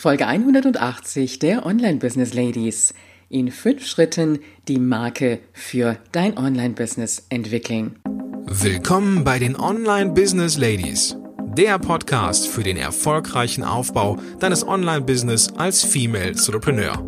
Folge 0.00 0.26
180 0.26 1.40
der 1.40 1.66
Online 1.66 1.98
Business 1.98 2.32
Ladies. 2.32 2.94
In 3.28 3.50
fünf 3.50 3.86
Schritten 3.86 4.38
die 4.66 4.78
Marke 4.78 5.40
für 5.52 5.98
dein 6.12 6.38
Online 6.38 6.70
Business 6.70 7.26
entwickeln. 7.28 7.98
Willkommen 8.46 9.24
bei 9.24 9.38
den 9.38 9.60
Online 9.60 10.12
Business 10.12 10.56
Ladies. 10.56 11.18
Der 11.54 11.78
Podcast 11.78 12.48
für 12.48 12.62
den 12.62 12.78
erfolgreichen 12.78 13.62
Aufbau 13.62 14.16
deines 14.38 14.66
Online 14.66 15.02
Business 15.02 15.52
als 15.58 15.84
Female 15.84 16.28
Entrepreneur. 16.28 17.04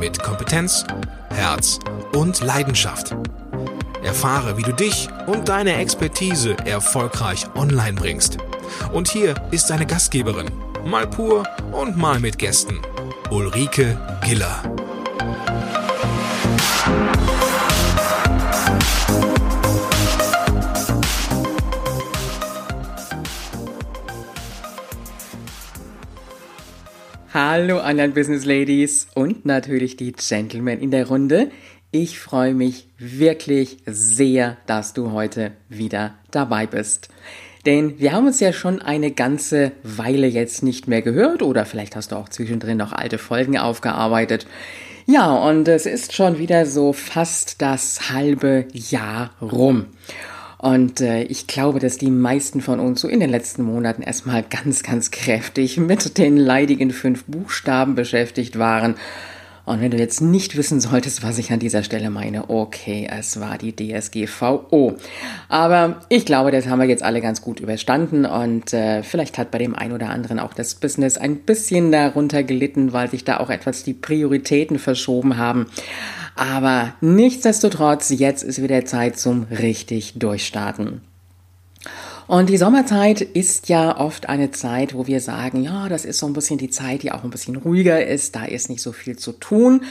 Mit 0.00 0.20
Kompetenz, 0.20 0.84
Herz 1.30 1.78
und 2.12 2.40
Leidenschaft. 2.40 3.14
Erfahre, 4.02 4.58
wie 4.58 4.62
du 4.62 4.72
dich 4.72 5.08
und 5.28 5.48
deine 5.48 5.76
Expertise 5.76 6.56
erfolgreich 6.64 7.46
online 7.54 7.94
bringst. 7.94 8.38
Und 8.92 9.06
hier 9.06 9.36
ist 9.52 9.70
deine 9.70 9.86
Gastgeberin, 9.86 10.50
mal 10.84 11.06
pur 11.06 11.44
und 11.72 11.96
mal 11.96 12.20
mit 12.20 12.38
Gästen. 12.38 12.80
Ulrike 13.30 13.98
Giller. 14.24 14.62
Hallo 27.32 27.80
Online 27.80 28.12
Business 28.12 28.44
Ladies 28.44 29.06
und 29.14 29.46
natürlich 29.46 29.96
die 29.96 30.12
Gentlemen 30.12 30.80
in 30.80 30.90
der 30.90 31.08
Runde. 31.08 31.50
Ich 31.90 32.18
freue 32.18 32.54
mich 32.54 32.88
wirklich 32.98 33.78
sehr, 33.86 34.58
dass 34.66 34.92
du 34.92 35.12
heute 35.12 35.52
wieder 35.68 36.14
dabei 36.30 36.66
bist. 36.66 37.08
Denn 37.66 37.98
wir 38.00 38.12
haben 38.12 38.26
uns 38.26 38.40
ja 38.40 38.52
schon 38.52 38.82
eine 38.82 39.12
ganze 39.12 39.72
Weile 39.84 40.26
jetzt 40.26 40.62
nicht 40.62 40.88
mehr 40.88 41.02
gehört 41.02 41.42
oder 41.42 41.64
vielleicht 41.64 41.94
hast 41.94 42.12
du 42.12 42.16
auch 42.16 42.28
zwischendrin 42.28 42.76
noch 42.76 42.92
alte 42.92 43.18
Folgen 43.18 43.56
aufgearbeitet. 43.56 44.46
Ja, 45.06 45.32
und 45.32 45.68
es 45.68 45.86
ist 45.86 46.12
schon 46.12 46.38
wieder 46.38 46.66
so 46.66 46.92
fast 46.92 47.62
das 47.62 48.10
halbe 48.10 48.66
Jahr 48.72 49.30
rum. 49.40 49.86
Und 50.58 51.00
äh, 51.00 51.24
ich 51.24 51.48
glaube, 51.48 51.80
dass 51.80 51.98
die 51.98 52.10
meisten 52.10 52.60
von 52.60 52.78
uns 52.78 53.00
so 53.00 53.08
in 53.08 53.18
den 53.18 53.30
letzten 53.30 53.64
Monaten 53.64 54.02
erstmal 54.02 54.42
ganz, 54.50 54.82
ganz 54.82 55.10
kräftig 55.10 55.76
mit 55.76 56.18
den 56.18 56.36
leidigen 56.36 56.90
fünf 56.90 57.24
Buchstaben 57.24 57.94
beschäftigt 57.94 58.58
waren 58.58 58.94
und 59.64 59.80
wenn 59.80 59.90
du 59.90 59.96
jetzt 59.96 60.20
nicht 60.20 60.56
wissen 60.56 60.80
solltest, 60.80 61.22
was 61.22 61.38
ich 61.38 61.52
an 61.52 61.60
dieser 61.60 61.84
Stelle 61.84 62.10
meine, 62.10 62.50
okay, 62.50 63.08
es 63.10 63.38
war 63.38 63.58
die 63.58 63.74
DSGVO. 63.74 64.96
Aber 65.48 66.00
ich 66.08 66.26
glaube, 66.26 66.50
das 66.50 66.66
haben 66.66 66.80
wir 66.80 66.88
jetzt 66.88 67.02
alle 67.02 67.20
ganz 67.20 67.42
gut 67.42 67.60
überstanden 67.60 68.26
und 68.26 68.72
äh, 68.72 69.02
vielleicht 69.02 69.38
hat 69.38 69.50
bei 69.52 69.58
dem 69.58 69.74
einen 69.74 69.92
oder 69.92 70.10
anderen 70.10 70.40
auch 70.40 70.54
das 70.54 70.74
Business 70.74 71.16
ein 71.16 71.36
bisschen 71.40 71.92
darunter 71.92 72.42
gelitten, 72.42 72.92
weil 72.92 73.08
sich 73.08 73.24
da 73.24 73.38
auch 73.38 73.50
etwas 73.50 73.84
die 73.84 73.94
Prioritäten 73.94 74.78
verschoben 74.78 75.36
haben. 75.36 75.66
Aber 76.34 76.94
nichtsdestotrotz, 77.00 78.10
jetzt 78.10 78.42
ist 78.42 78.62
wieder 78.62 78.84
Zeit 78.84 79.18
zum 79.18 79.44
richtig 79.44 80.14
Durchstarten. 80.18 81.02
Und 82.26 82.48
die 82.48 82.56
Sommerzeit 82.56 83.20
ist 83.20 83.68
ja 83.68 83.98
oft 83.98 84.28
eine 84.28 84.50
Zeit, 84.50 84.94
wo 84.94 85.06
wir 85.06 85.20
sagen, 85.20 85.62
ja, 85.62 85.88
das 85.88 86.04
ist 86.04 86.18
so 86.18 86.26
ein 86.26 86.32
bisschen 86.32 86.58
die 86.58 86.70
Zeit, 86.70 87.02
die 87.02 87.12
auch 87.12 87.24
ein 87.24 87.30
bisschen 87.30 87.56
ruhiger 87.56 88.04
ist, 88.06 88.36
da 88.36 88.44
ist 88.44 88.70
nicht 88.70 88.82
so 88.82 88.92
viel 88.92 89.16
zu 89.16 89.32
tun. 89.32 89.84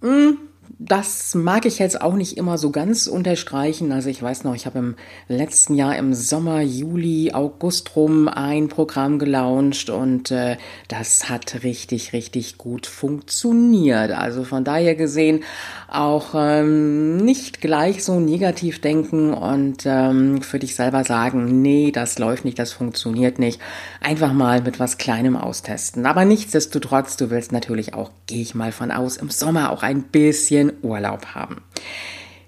Hm, 0.00 0.38
das 0.78 1.34
mag 1.34 1.66
ich 1.66 1.78
jetzt 1.78 2.00
auch 2.00 2.14
nicht 2.14 2.36
immer 2.36 2.58
so 2.58 2.70
ganz 2.70 3.06
unterstreichen. 3.06 3.92
Also 3.92 4.08
ich 4.08 4.22
weiß 4.22 4.44
noch, 4.44 4.54
ich 4.54 4.66
habe 4.66 4.78
im 4.78 4.96
letzten 5.28 5.74
Jahr 5.74 5.96
im 5.96 6.14
Sommer, 6.14 6.60
Juli, 6.60 7.32
August 7.32 7.94
rum 7.94 8.28
ein 8.28 8.68
Programm 8.68 9.18
gelauncht 9.18 9.90
und 9.90 10.30
äh, 10.30 10.56
das 10.88 11.28
hat 11.28 11.62
richtig, 11.62 12.12
richtig 12.12 12.58
gut 12.58 12.86
funktioniert. 12.86 14.12
Also 14.12 14.44
von 14.44 14.64
daher 14.64 14.94
gesehen 14.94 15.44
auch 15.88 16.34
ähm, 16.34 17.18
nicht 17.18 17.60
gleich 17.60 18.02
so 18.02 18.18
negativ 18.18 18.80
denken 18.80 19.34
und 19.34 19.84
ähm, 19.84 20.42
für 20.42 20.58
dich 20.58 20.74
selber 20.74 21.04
sagen, 21.04 21.62
nee, 21.62 21.92
das 21.92 22.18
läuft 22.18 22.44
nicht, 22.44 22.58
das 22.58 22.72
funktioniert 22.72 23.38
nicht. 23.38 23.60
Einfach 24.00 24.32
mal 24.32 24.62
mit 24.62 24.80
was 24.80 24.98
Kleinem 24.98 25.36
austesten. 25.36 26.06
Aber 26.06 26.24
nichtsdestotrotz, 26.24 27.16
du 27.16 27.30
willst 27.30 27.52
natürlich 27.52 27.94
auch, 27.94 28.10
gehe 28.26 28.42
ich 28.42 28.54
mal 28.54 28.72
von 28.72 28.90
aus, 28.90 29.16
im 29.16 29.30
Sommer 29.30 29.70
auch 29.70 29.82
ein 29.82 30.02
bisschen 30.04 30.61
Urlaub 30.82 31.26
haben. 31.34 31.62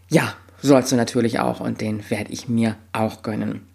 Ja, 0.08 0.34
sollst 0.60 0.92
du 0.92 0.96
natürlich 0.96 1.40
auch 1.40 1.60
und 1.60 1.80
den 1.80 2.08
werde 2.10 2.32
ich 2.32 2.48
mir 2.48 2.76
auch 2.92 3.22
gönnen. 3.22 3.66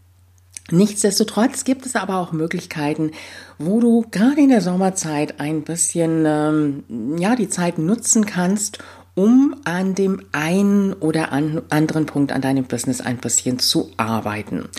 Nichtsdestotrotz 0.71 1.63
gibt 1.63 1.85
es 1.85 1.95
aber 1.95 2.17
auch 2.17 2.31
Möglichkeiten, 2.31 3.11
wo 3.57 3.79
du 3.79 4.05
gerade 4.11 4.41
in 4.41 4.49
der 4.49 4.61
Sommerzeit 4.61 5.39
ein 5.39 5.63
bisschen 5.63 6.25
ähm, 6.27 6.83
ja 7.17 7.35
die 7.35 7.49
Zeit 7.49 7.79
nutzen 7.79 8.25
kannst, 8.25 8.79
um 9.15 9.55
an 9.65 9.95
dem 9.95 10.21
einen 10.31 10.93
oder 10.93 11.31
an 11.31 11.63
anderen 11.69 12.05
Punkt 12.05 12.31
an 12.31 12.41
deinem 12.41 12.65
Business 12.65 13.01
ein 13.01 13.17
bisschen 13.17 13.59
zu 13.59 13.91
arbeiten. 13.97 14.69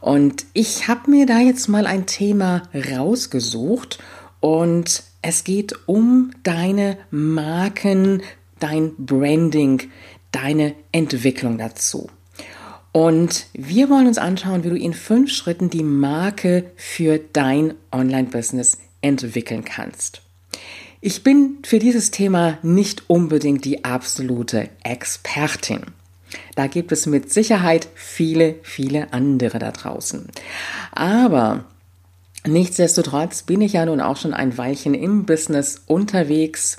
Und 0.00 0.46
ich 0.52 0.88
habe 0.88 1.10
mir 1.10 1.26
da 1.26 1.38
jetzt 1.38 1.68
mal 1.68 1.86
ein 1.86 2.06
Thema 2.06 2.62
rausgesucht 2.74 3.98
und 4.40 5.02
es 5.22 5.44
geht 5.44 5.74
um 5.86 6.32
deine 6.42 6.98
Marken, 7.10 8.22
dein 8.62 8.94
Branding, 8.96 9.90
deine 10.30 10.74
Entwicklung 10.92 11.58
dazu. 11.58 12.08
Und 12.92 13.46
wir 13.54 13.88
wollen 13.88 14.06
uns 14.06 14.18
anschauen, 14.18 14.64
wie 14.64 14.70
du 14.70 14.76
in 14.76 14.92
fünf 14.92 15.30
Schritten 15.30 15.70
die 15.70 15.82
Marke 15.82 16.70
für 16.76 17.18
dein 17.18 17.74
Online-Business 17.90 18.78
entwickeln 19.00 19.64
kannst. 19.64 20.22
Ich 21.00 21.24
bin 21.24 21.58
für 21.64 21.78
dieses 21.78 22.10
Thema 22.10 22.58
nicht 22.62 23.08
unbedingt 23.08 23.64
die 23.64 23.84
absolute 23.84 24.68
Expertin. 24.84 25.80
Da 26.54 26.66
gibt 26.66 26.92
es 26.92 27.06
mit 27.06 27.32
Sicherheit 27.32 27.88
viele, 27.94 28.56
viele 28.62 29.12
andere 29.12 29.58
da 29.58 29.72
draußen. 29.72 30.28
Aber 30.92 31.64
nichtsdestotrotz 32.46 33.42
bin 33.42 33.62
ich 33.62 33.72
ja 33.72 33.86
nun 33.86 34.00
auch 34.00 34.16
schon 34.16 34.34
ein 34.34 34.56
Weilchen 34.56 34.94
im 34.94 35.24
Business 35.24 35.82
unterwegs, 35.86 36.78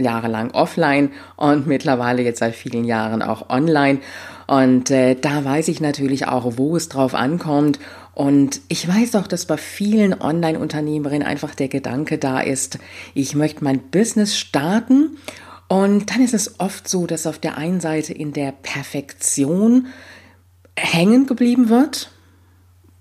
jahrelang 0.00 0.50
offline 0.52 1.10
und 1.36 1.66
mittlerweile 1.66 2.22
jetzt 2.22 2.40
seit 2.40 2.54
vielen 2.54 2.84
Jahren 2.84 3.22
auch 3.22 3.48
online. 3.50 4.00
Und 4.46 4.90
äh, 4.90 5.14
da 5.14 5.44
weiß 5.44 5.68
ich 5.68 5.80
natürlich 5.80 6.26
auch, 6.26 6.56
wo 6.56 6.76
es 6.76 6.88
drauf 6.88 7.14
ankommt. 7.14 7.78
Und 8.14 8.60
ich 8.68 8.86
weiß 8.86 9.14
auch, 9.14 9.26
dass 9.26 9.46
bei 9.46 9.56
vielen 9.56 10.20
Online-Unternehmerinnen 10.20 11.26
einfach 11.26 11.54
der 11.54 11.68
Gedanke 11.68 12.18
da 12.18 12.40
ist, 12.40 12.78
ich 13.14 13.34
möchte 13.34 13.62
mein 13.64 13.78
Business 13.90 14.36
starten. 14.36 15.16
Und 15.68 16.10
dann 16.10 16.20
ist 16.20 16.34
es 16.34 16.58
oft 16.58 16.88
so, 16.88 17.06
dass 17.06 17.28
auf 17.28 17.38
der 17.38 17.56
einen 17.56 17.80
Seite 17.80 18.12
in 18.12 18.32
der 18.32 18.52
Perfektion 18.52 19.86
hängen 20.76 21.26
geblieben 21.26 21.68
wird, 21.68 22.10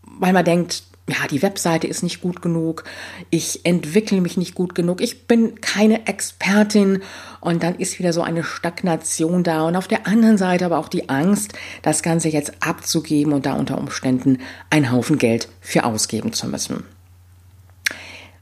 weil 0.04 0.34
man 0.34 0.46
denkt, 0.46 0.84
ja, 1.12 1.28
die 1.30 1.42
Webseite 1.42 1.88
ist 1.88 2.04
nicht 2.04 2.22
gut 2.22 2.42
genug, 2.42 2.84
ich 3.30 3.66
entwickle 3.66 4.22
mich 4.22 4.38
nicht 4.38 4.56
gut 4.56 4.76
genug, 4.76 5.02
ich 5.02 5.28
bin 5.28 5.62
keine 5.62 6.08
Expertin 6.08 7.02
und 7.42 7.64
dann 7.64 7.76
ist 7.76 8.00
wieder 8.00 8.14
so 8.14 8.22
eine 8.22 8.44
Stagnation 8.44 9.44
da 9.44 9.64
und 9.64 9.76
auf 9.76 9.88
der 9.88 10.08
anderen 10.08 10.38
Seite 10.38 10.66
aber 10.66 10.78
auch 10.78 10.90
die 10.90 11.10
Angst, 11.10 11.54
das 11.82 12.04
Ganze 12.04 12.30
jetzt 12.30 12.54
abzugeben 12.62 13.34
und 13.34 13.46
da 13.46 13.54
unter 13.54 13.78
Umständen 13.78 14.40
einen 14.70 14.92
Haufen 14.92 15.18
Geld 15.18 15.50
für 15.62 15.84
ausgeben 15.84 16.34
zu 16.34 16.48
müssen. 16.48 16.84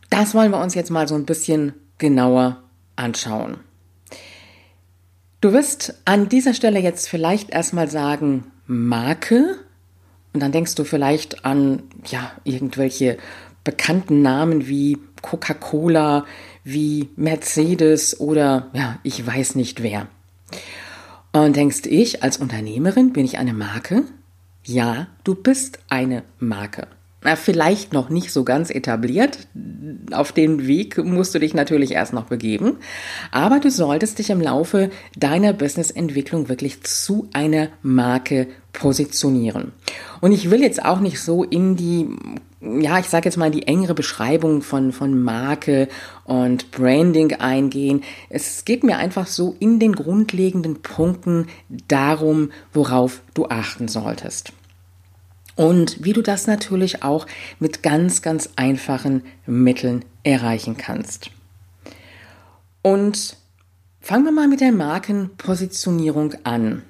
Das 0.10 0.34
wollen 0.34 0.52
wir 0.52 0.62
uns 0.62 0.76
jetzt 0.76 0.92
mal 0.92 1.08
so 1.08 1.16
ein 1.16 1.26
bisschen 1.26 1.74
genauer 1.98 2.64
anschauen. 2.96 3.58
Du 5.42 5.54
wirst 5.54 5.94
an 6.06 6.30
dieser 6.30 6.54
Stelle 6.54 6.80
jetzt 6.80 7.08
vielleicht 7.08 7.52
erstmal 7.52 7.90
sagen, 7.90 8.52
Marke 8.66 9.60
und 10.38 10.42
dann 10.42 10.52
denkst 10.52 10.76
du 10.76 10.84
vielleicht 10.84 11.46
an, 11.46 11.82
ja, 12.06 12.32
irgendwelche 12.44 13.18
bekannten 13.64 14.22
Namen 14.22 14.68
wie 14.68 15.00
Coca-Cola, 15.24 16.28
wie 16.64 17.10
Mercedes 17.16 18.20
oder, 18.20 18.68
ja, 18.74 19.00
ich 19.02 19.26
weiß 19.26 19.56
nicht 19.56 19.82
wer. 19.82 20.06
Und 21.32 21.56
denkst 21.56 21.88
ich, 21.88 22.22
als 22.22 22.38
Unternehmerin 22.38 23.14
bin 23.14 23.26
ich 23.26 23.40
eine 23.40 23.56
Marke? 23.56 24.04
Ja, 24.64 25.08
du 25.24 25.34
bist 25.34 25.80
eine 25.90 26.22
Marke 26.38 26.88
na, 27.28 27.36
vielleicht 27.36 27.92
noch 27.92 28.10
nicht 28.10 28.32
so 28.32 28.46
ganz 28.46 28.70
etabliert. 28.70 29.50
Auf 30.14 30.32
den 30.32 30.66
Weg 30.66 30.98
musst 30.98 31.36
du 31.36 31.40
dich 31.40 31.54
natürlich 31.54 31.92
erst 31.92 32.14
noch 32.14 32.24
begeben. 32.24 32.78
Aber 33.32 33.60
du 33.60 33.70
solltest 33.70 34.20
dich 34.20 34.30
im 34.30 34.40
Laufe 34.40 34.90
deiner 35.18 35.52
Businessentwicklung 35.52 36.48
wirklich 36.48 36.84
zu 36.84 37.28
einer 37.34 37.68
Marke 37.82 38.48
positionieren. 38.72 39.74
Und 40.22 40.32
ich 40.32 40.50
will 40.52 40.62
jetzt 40.62 40.86
auch 40.86 41.02
nicht 41.02 41.20
so 41.20 41.44
in 41.44 41.76
die, 41.76 42.08
ja, 42.62 42.98
ich 42.98 43.08
sage 43.08 43.26
jetzt 43.26 43.38
mal 43.38 43.52
die 43.52 43.68
engere 43.68 43.94
Beschreibung 43.94 44.62
von, 44.62 44.94
von 44.94 45.22
Marke 45.22 45.90
und 46.24 46.72
Branding 46.72 47.34
eingehen. 47.34 48.04
Es 48.30 48.64
geht 48.64 48.86
mir 48.86 49.00
einfach 49.00 49.28
so 49.28 49.54
in 49.60 49.80
den 49.80 49.92
grundlegenden 49.92 50.82
Punkten 50.82 51.48
darum, 51.90 52.52
worauf 52.72 53.20
du 53.34 53.48
achten 53.48 53.90
solltest. 53.90 54.54
Und 55.58 56.06
wie 56.06 56.14
du 56.14 56.22
das 56.22 56.48
natürlich 56.48 57.04
auch 57.04 57.26
mit 57.60 57.84
ganz, 57.84 58.22
ganz 58.22 58.52
einfachen 58.56 59.24
Mitteln 59.48 60.06
erreichen 60.24 60.78
kannst. 60.78 61.32
Und 62.84 63.36
fangen 64.00 64.24
wir 64.24 64.32
mal 64.32 64.48
mit 64.48 64.62
der 64.62 64.72
Markenpositionierung 64.72 66.36
an. 66.44 66.84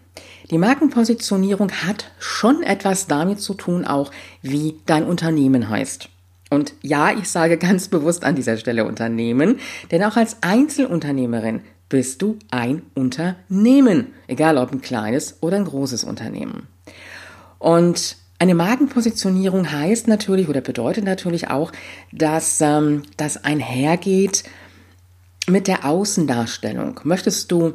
Die 0.51 0.57
Markenpositionierung 0.57 1.71
hat 1.71 2.11
schon 2.19 2.61
etwas 2.61 3.07
damit 3.07 3.39
zu 3.39 3.53
tun, 3.53 3.85
auch 3.85 4.11
wie 4.41 4.75
dein 4.85 5.05
Unternehmen 5.05 5.69
heißt. 5.69 6.09
Und 6.49 6.73
ja, 6.81 7.11
ich 7.11 7.29
sage 7.29 7.57
ganz 7.57 7.87
bewusst 7.87 8.25
an 8.25 8.35
dieser 8.35 8.57
Stelle 8.57 8.85
Unternehmen, 8.85 9.59
denn 9.91 10.03
auch 10.03 10.17
als 10.17 10.37
Einzelunternehmerin 10.41 11.61
bist 11.89 12.21
du 12.21 12.37
ein 12.51 12.81
Unternehmen, 12.95 14.13
egal 14.27 14.57
ob 14.57 14.73
ein 14.73 14.81
kleines 14.81 15.37
oder 15.41 15.55
ein 15.55 15.65
großes 15.65 16.03
Unternehmen. 16.03 16.67
Und 17.59 18.17
eine 18.39 18.55
Markenpositionierung 18.55 19.71
heißt 19.71 20.07
natürlich 20.07 20.47
oder 20.47 20.61
bedeutet 20.61 21.03
natürlich 21.03 21.49
auch, 21.49 21.71
dass 22.11 22.61
ähm, 22.61 23.03
das 23.17 23.43
einhergeht 23.43 24.43
mit 25.47 25.67
der 25.67 25.85
Außendarstellung. 25.85 26.99
Möchtest 27.03 27.51
du 27.51 27.73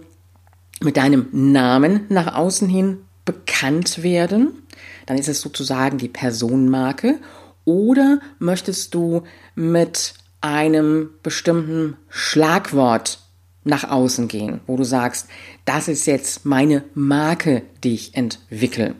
mit 0.80 0.96
deinem 0.96 1.28
Namen 1.32 2.06
nach 2.08 2.34
außen 2.34 2.68
hin 2.68 2.98
bekannt 3.24 4.02
werden, 4.02 4.62
dann 5.06 5.18
ist 5.18 5.28
es 5.28 5.40
sozusagen 5.40 5.98
die 5.98 6.08
Personenmarke. 6.08 7.18
Oder 7.64 8.20
möchtest 8.38 8.94
du 8.94 9.22
mit 9.54 10.14
einem 10.40 11.10
bestimmten 11.22 11.96
Schlagwort 12.08 13.20
nach 13.64 13.88
außen 13.88 14.26
gehen, 14.26 14.60
wo 14.66 14.76
du 14.76 14.84
sagst, 14.84 15.28
das 15.64 15.86
ist 15.86 16.06
jetzt 16.06 16.44
meine 16.44 16.82
Marke, 16.94 17.62
die 17.84 17.94
ich 17.94 18.16
entwickle. 18.16 18.96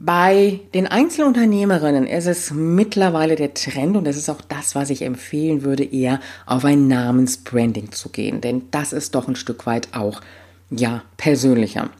Bei 0.00 0.60
den 0.74 0.86
Einzelunternehmerinnen 0.86 2.06
ist 2.06 2.26
es 2.26 2.52
mittlerweile 2.52 3.34
der 3.34 3.52
Trend 3.52 3.96
und 3.96 4.04
das 4.04 4.16
ist 4.16 4.30
auch 4.30 4.40
das, 4.40 4.76
was 4.76 4.90
ich 4.90 5.02
empfehlen 5.02 5.64
würde, 5.64 5.82
eher 5.82 6.20
auf 6.46 6.64
ein 6.64 6.86
Namensbranding 6.86 7.90
zu 7.90 8.08
gehen, 8.10 8.40
denn 8.40 8.62
das 8.70 8.92
ist 8.92 9.16
doch 9.16 9.26
ein 9.26 9.34
Stück 9.34 9.66
weit 9.66 9.88
auch, 9.94 10.20
ja, 10.70 11.02
persönlicher. 11.16 11.90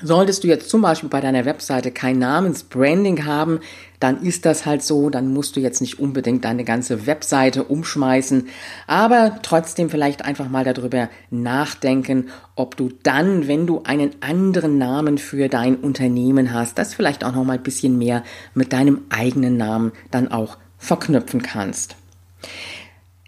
Solltest 0.00 0.42
du 0.42 0.48
jetzt 0.48 0.70
zum 0.70 0.80
Beispiel 0.80 1.10
bei 1.10 1.20
deiner 1.20 1.44
Webseite 1.44 1.90
kein 1.90 2.18
Namensbranding 2.18 3.26
haben, 3.26 3.60
dann 4.00 4.22
ist 4.22 4.44
das 4.44 4.66
halt 4.66 4.82
so, 4.82 5.10
dann 5.10 5.32
musst 5.32 5.56
du 5.56 5.60
jetzt 5.60 5.80
nicht 5.80 5.98
unbedingt 5.98 6.44
deine 6.44 6.64
ganze 6.64 7.06
Webseite 7.06 7.64
umschmeißen, 7.64 8.48
aber 8.86 9.38
trotzdem 9.42 9.90
vielleicht 9.90 10.24
einfach 10.24 10.48
mal 10.48 10.64
darüber 10.64 11.08
nachdenken, 11.30 12.28
ob 12.54 12.76
du 12.76 12.90
dann, 13.02 13.48
wenn 13.48 13.66
du 13.66 13.82
einen 13.84 14.10
anderen 14.20 14.78
Namen 14.78 15.18
für 15.18 15.48
dein 15.48 15.76
Unternehmen 15.76 16.52
hast, 16.52 16.78
das 16.78 16.94
vielleicht 16.94 17.24
auch 17.24 17.32
noch 17.32 17.44
mal 17.44 17.58
ein 17.58 17.62
bisschen 17.62 17.98
mehr 17.98 18.22
mit 18.54 18.72
deinem 18.72 19.02
eigenen 19.10 19.56
Namen 19.56 19.92
dann 20.10 20.28
auch 20.28 20.58
verknüpfen 20.78 21.42
kannst. 21.42 21.96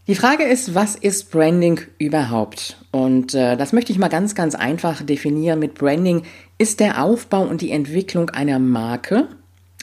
Die 0.06 0.17
Frage 0.17 0.43
ist, 0.43 0.75
was 0.75 0.96
ist 0.96 1.31
Branding 1.31 1.82
überhaupt? 1.99 2.76
Und 2.90 3.34
äh, 3.34 3.56
das 3.56 3.72
möchte 3.72 3.93
ich 3.93 3.99
mal 3.99 4.08
ganz, 4.08 4.34
ganz 4.34 4.56
einfach 4.56 5.02
definieren. 5.02 5.61
Mit 5.61 5.75
Branding 5.75 6.22
ist 6.58 6.81
der 6.81 7.05
Aufbau 7.05 7.43
und 7.43 7.61
die 7.61 7.70
Entwicklung 7.70 8.31
einer 8.31 8.58
Marke, 8.58 9.28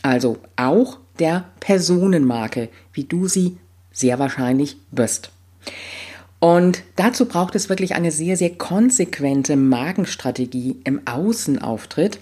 also 0.04 0.38
auch 0.56 1.00
der 1.20 1.46
Personenmarke, 1.60 2.70
wie 2.94 3.04
du 3.04 3.28
sie 3.28 3.58
sehr 3.92 4.20
wahrscheinlich 4.20 4.78
bist. 4.92 5.32
Und 6.40 6.84
dazu 6.96 7.26
braucht 7.26 7.56
es 7.56 7.70
wirklich 7.70 7.96
eine 7.96 8.12
sehr, 8.12 8.38
sehr 8.38 8.52
konsequente 8.52 9.56
Markenstrategie 9.56 10.78
im 10.84 11.02
Außenauftritt, 11.08 12.20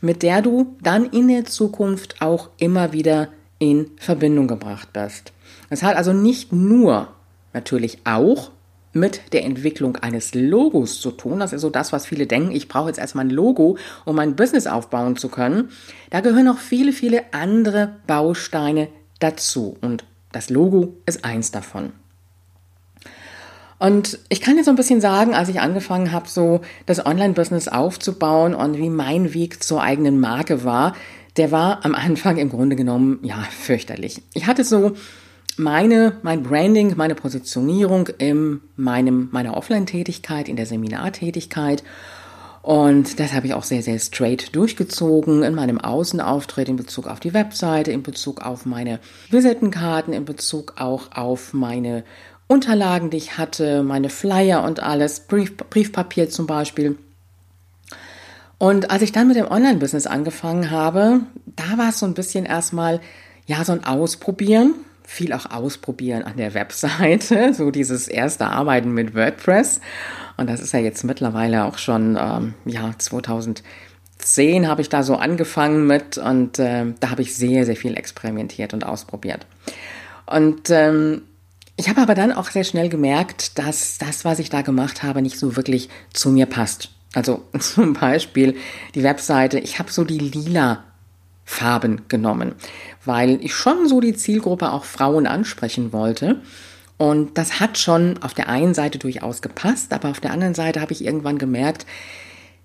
mit 0.00 0.22
der 0.22 0.40
du 0.40 0.74
dann 0.80 1.04
in 1.04 1.28
der 1.28 1.44
Zukunft 1.44 2.22
auch 2.22 2.48
immer 2.56 2.92
wieder 2.92 3.28
in 3.58 3.90
Verbindung 3.98 4.48
gebracht 4.48 4.88
wirst. 4.94 5.32
Das 5.70 5.82
hat 5.82 5.96
also 5.96 6.12
nicht 6.12 6.52
nur 6.52 7.08
natürlich 7.52 7.98
auch 8.04 8.50
mit 8.92 9.32
der 9.32 9.44
Entwicklung 9.44 9.96
eines 9.96 10.34
Logos 10.34 11.00
zu 11.00 11.10
tun. 11.10 11.40
Das 11.40 11.52
ist 11.52 11.62
so 11.62 11.70
das, 11.70 11.92
was 11.92 12.06
viele 12.06 12.26
denken. 12.26 12.52
Ich 12.52 12.68
brauche 12.68 12.88
jetzt 12.88 12.98
erstmal 12.98 13.24
ein 13.24 13.30
Logo, 13.30 13.78
um 14.04 14.16
mein 14.16 14.36
Business 14.36 14.66
aufbauen 14.66 15.16
zu 15.16 15.28
können. 15.28 15.70
Da 16.10 16.20
gehören 16.20 16.44
noch 16.44 16.58
viele, 16.58 16.92
viele 16.92 17.32
andere 17.32 17.96
Bausteine 18.06 18.88
dazu. 19.18 19.76
Und 19.80 20.04
das 20.32 20.50
Logo 20.50 20.96
ist 21.06 21.24
eins 21.24 21.50
davon. 21.50 21.92
Und 23.78 24.20
ich 24.28 24.40
kann 24.40 24.56
jetzt 24.56 24.66
so 24.66 24.70
ein 24.70 24.76
bisschen 24.76 25.00
sagen, 25.00 25.34
als 25.34 25.48
ich 25.48 25.60
angefangen 25.60 26.12
habe, 26.12 26.28
so 26.28 26.60
das 26.86 27.04
Online-Business 27.04 27.66
aufzubauen 27.66 28.54
und 28.54 28.76
wie 28.76 28.90
mein 28.90 29.34
Weg 29.34 29.62
zur 29.62 29.82
eigenen 29.82 30.20
Marke 30.20 30.62
war, 30.62 30.94
der 31.36 31.50
war 31.50 31.84
am 31.84 31.94
Anfang 31.94 32.36
im 32.36 32.48
Grunde 32.48 32.76
genommen, 32.76 33.18
ja, 33.22 33.42
fürchterlich. 33.50 34.22
Ich 34.34 34.46
hatte 34.46 34.62
so 34.62 34.92
meine, 35.56 36.16
mein 36.22 36.42
Branding, 36.42 36.94
meine 36.96 37.14
Positionierung 37.14 38.08
in 38.18 38.60
meinem, 38.76 39.28
meiner 39.32 39.56
Offline-Tätigkeit, 39.56 40.48
in 40.48 40.56
der 40.56 40.66
Seminartätigkeit. 40.66 41.82
Und 42.62 43.18
das 43.18 43.32
habe 43.32 43.48
ich 43.48 43.54
auch 43.54 43.64
sehr, 43.64 43.82
sehr 43.82 43.98
straight 43.98 44.54
durchgezogen 44.54 45.42
in 45.42 45.54
meinem 45.54 45.80
Außenauftritt 45.80 46.68
in 46.68 46.76
Bezug 46.76 47.08
auf 47.08 47.18
die 47.18 47.34
Webseite, 47.34 47.90
in 47.90 48.04
Bezug 48.04 48.40
auf 48.40 48.66
meine 48.66 49.00
Visitenkarten, 49.30 50.12
in 50.12 50.24
Bezug 50.24 50.74
auch 50.76 51.10
auf 51.12 51.52
meine 51.52 52.04
Unterlagen, 52.46 53.10
die 53.10 53.16
ich 53.16 53.36
hatte, 53.36 53.82
meine 53.82 54.10
Flyer 54.10 54.62
und 54.62 54.80
alles, 54.80 55.20
Brief, 55.20 55.56
Briefpapier 55.56 56.30
zum 56.30 56.46
Beispiel. 56.46 56.96
Und 58.58 58.92
als 58.92 59.02
ich 59.02 59.10
dann 59.10 59.26
mit 59.26 59.36
dem 59.36 59.50
Online-Business 59.50 60.06
angefangen 60.06 60.70
habe, 60.70 61.22
da 61.56 61.78
war 61.78 61.88
es 61.88 61.98
so 61.98 62.06
ein 62.06 62.14
bisschen 62.14 62.44
erstmal, 62.44 63.00
ja, 63.46 63.64
so 63.64 63.72
ein 63.72 63.82
Ausprobieren 63.82 64.74
viel 65.04 65.32
auch 65.32 65.50
ausprobieren 65.50 66.22
an 66.22 66.36
der 66.36 66.54
Webseite, 66.54 67.54
so 67.54 67.70
dieses 67.70 68.08
erste 68.08 68.46
Arbeiten 68.46 68.92
mit 68.92 69.14
WordPress. 69.14 69.80
Und 70.36 70.48
das 70.48 70.60
ist 70.60 70.72
ja 70.72 70.80
jetzt 70.80 71.04
mittlerweile 71.04 71.64
auch 71.64 71.78
schon, 71.78 72.16
ähm, 72.20 72.54
ja, 72.64 72.92
2010 72.96 74.68
habe 74.68 74.80
ich 74.80 74.88
da 74.88 75.02
so 75.02 75.16
angefangen 75.16 75.86
mit 75.86 76.18
und 76.18 76.58
äh, 76.58 76.86
da 77.00 77.10
habe 77.10 77.22
ich 77.22 77.34
sehr, 77.34 77.66
sehr 77.66 77.76
viel 77.76 77.96
experimentiert 77.96 78.74
und 78.74 78.84
ausprobiert. 78.84 79.46
Und 80.26 80.70
ähm, 80.70 81.22
ich 81.76 81.88
habe 81.88 82.00
aber 82.00 82.14
dann 82.14 82.32
auch 82.32 82.50
sehr 82.50 82.64
schnell 82.64 82.88
gemerkt, 82.88 83.58
dass 83.58 83.98
das, 83.98 84.24
was 84.24 84.38
ich 84.38 84.50
da 84.50 84.62
gemacht 84.62 85.02
habe, 85.02 85.22
nicht 85.22 85.38
so 85.38 85.56
wirklich 85.56 85.88
zu 86.12 86.30
mir 86.30 86.46
passt. 86.46 86.90
Also 87.14 87.44
zum 87.58 87.94
Beispiel 87.94 88.56
die 88.94 89.02
Webseite, 89.02 89.58
ich 89.58 89.78
habe 89.78 89.90
so 89.90 90.04
die 90.04 90.18
lila 90.18 90.84
Farben 91.52 92.02
genommen, 92.08 92.54
weil 93.04 93.38
ich 93.44 93.54
schon 93.54 93.86
so 93.86 94.00
die 94.00 94.14
Zielgruppe 94.14 94.72
auch 94.72 94.84
Frauen 94.84 95.26
ansprechen 95.26 95.92
wollte. 95.92 96.40
Und 96.96 97.36
das 97.36 97.60
hat 97.60 97.78
schon 97.78 98.22
auf 98.22 98.34
der 98.34 98.48
einen 98.48 98.74
Seite 98.74 98.98
durchaus 98.98 99.42
gepasst, 99.42 99.92
aber 99.92 100.10
auf 100.10 100.20
der 100.20 100.32
anderen 100.32 100.54
Seite 100.54 100.80
habe 100.80 100.92
ich 100.92 101.04
irgendwann 101.04 101.38
gemerkt, 101.38 101.86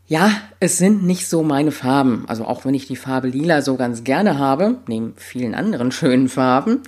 ja, 0.08 0.32
es 0.62 0.78
sind 0.78 1.04
nicht 1.04 1.28
so 1.28 1.44
meine 1.44 1.72
Farben. 1.72 2.24
Also 2.28 2.46
auch 2.46 2.64
wenn 2.64 2.74
ich 2.74 2.88
die 2.88 2.96
Farbe 2.96 3.28
lila 3.28 3.62
so 3.62 3.76
ganz 3.76 4.04
gerne 4.06 4.38
habe, 4.38 4.78
neben 4.88 5.14
vielen 5.18 5.54
anderen 5.54 5.92
schönen 5.92 6.30
Farben, 6.30 6.82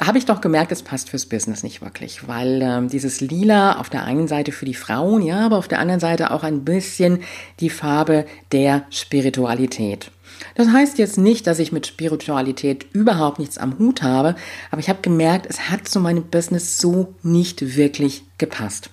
habe 0.00 0.18
ich 0.18 0.26
doch 0.26 0.40
gemerkt, 0.40 0.72
es 0.72 0.82
passt 0.82 1.10
fürs 1.10 1.26
Business 1.26 1.62
nicht 1.62 1.80
wirklich, 1.80 2.26
weil 2.26 2.60
ähm, 2.60 2.88
dieses 2.88 3.20
Lila 3.20 3.78
auf 3.78 3.90
der 3.90 4.02
einen 4.02 4.26
Seite 4.26 4.50
für 4.50 4.64
die 4.64 4.74
Frauen, 4.74 5.22
ja, 5.22 5.46
aber 5.46 5.56
auf 5.56 5.68
der 5.68 5.78
anderen 5.78 6.00
Seite 6.00 6.32
auch 6.32 6.42
ein 6.42 6.64
bisschen 6.64 7.20
die 7.60 7.70
Farbe 7.70 8.26
der 8.50 8.82
Spiritualität. 8.90 10.10
Das 10.54 10.68
heißt 10.68 10.98
jetzt 10.98 11.18
nicht, 11.18 11.46
dass 11.46 11.58
ich 11.58 11.72
mit 11.72 11.86
Spiritualität 11.86 12.86
überhaupt 12.92 13.38
nichts 13.38 13.58
am 13.58 13.78
Hut 13.78 14.02
habe, 14.02 14.34
aber 14.70 14.80
ich 14.80 14.88
habe 14.88 15.02
gemerkt, 15.02 15.46
es 15.48 15.70
hat 15.70 15.88
zu 15.88 16.00
meinem 16.00 16.24
Business 16.24 16.78
so 16.78 17.14
nicht 17.22 17.76
wirklich 17.76 18.24
gepasst. 18.38 18.90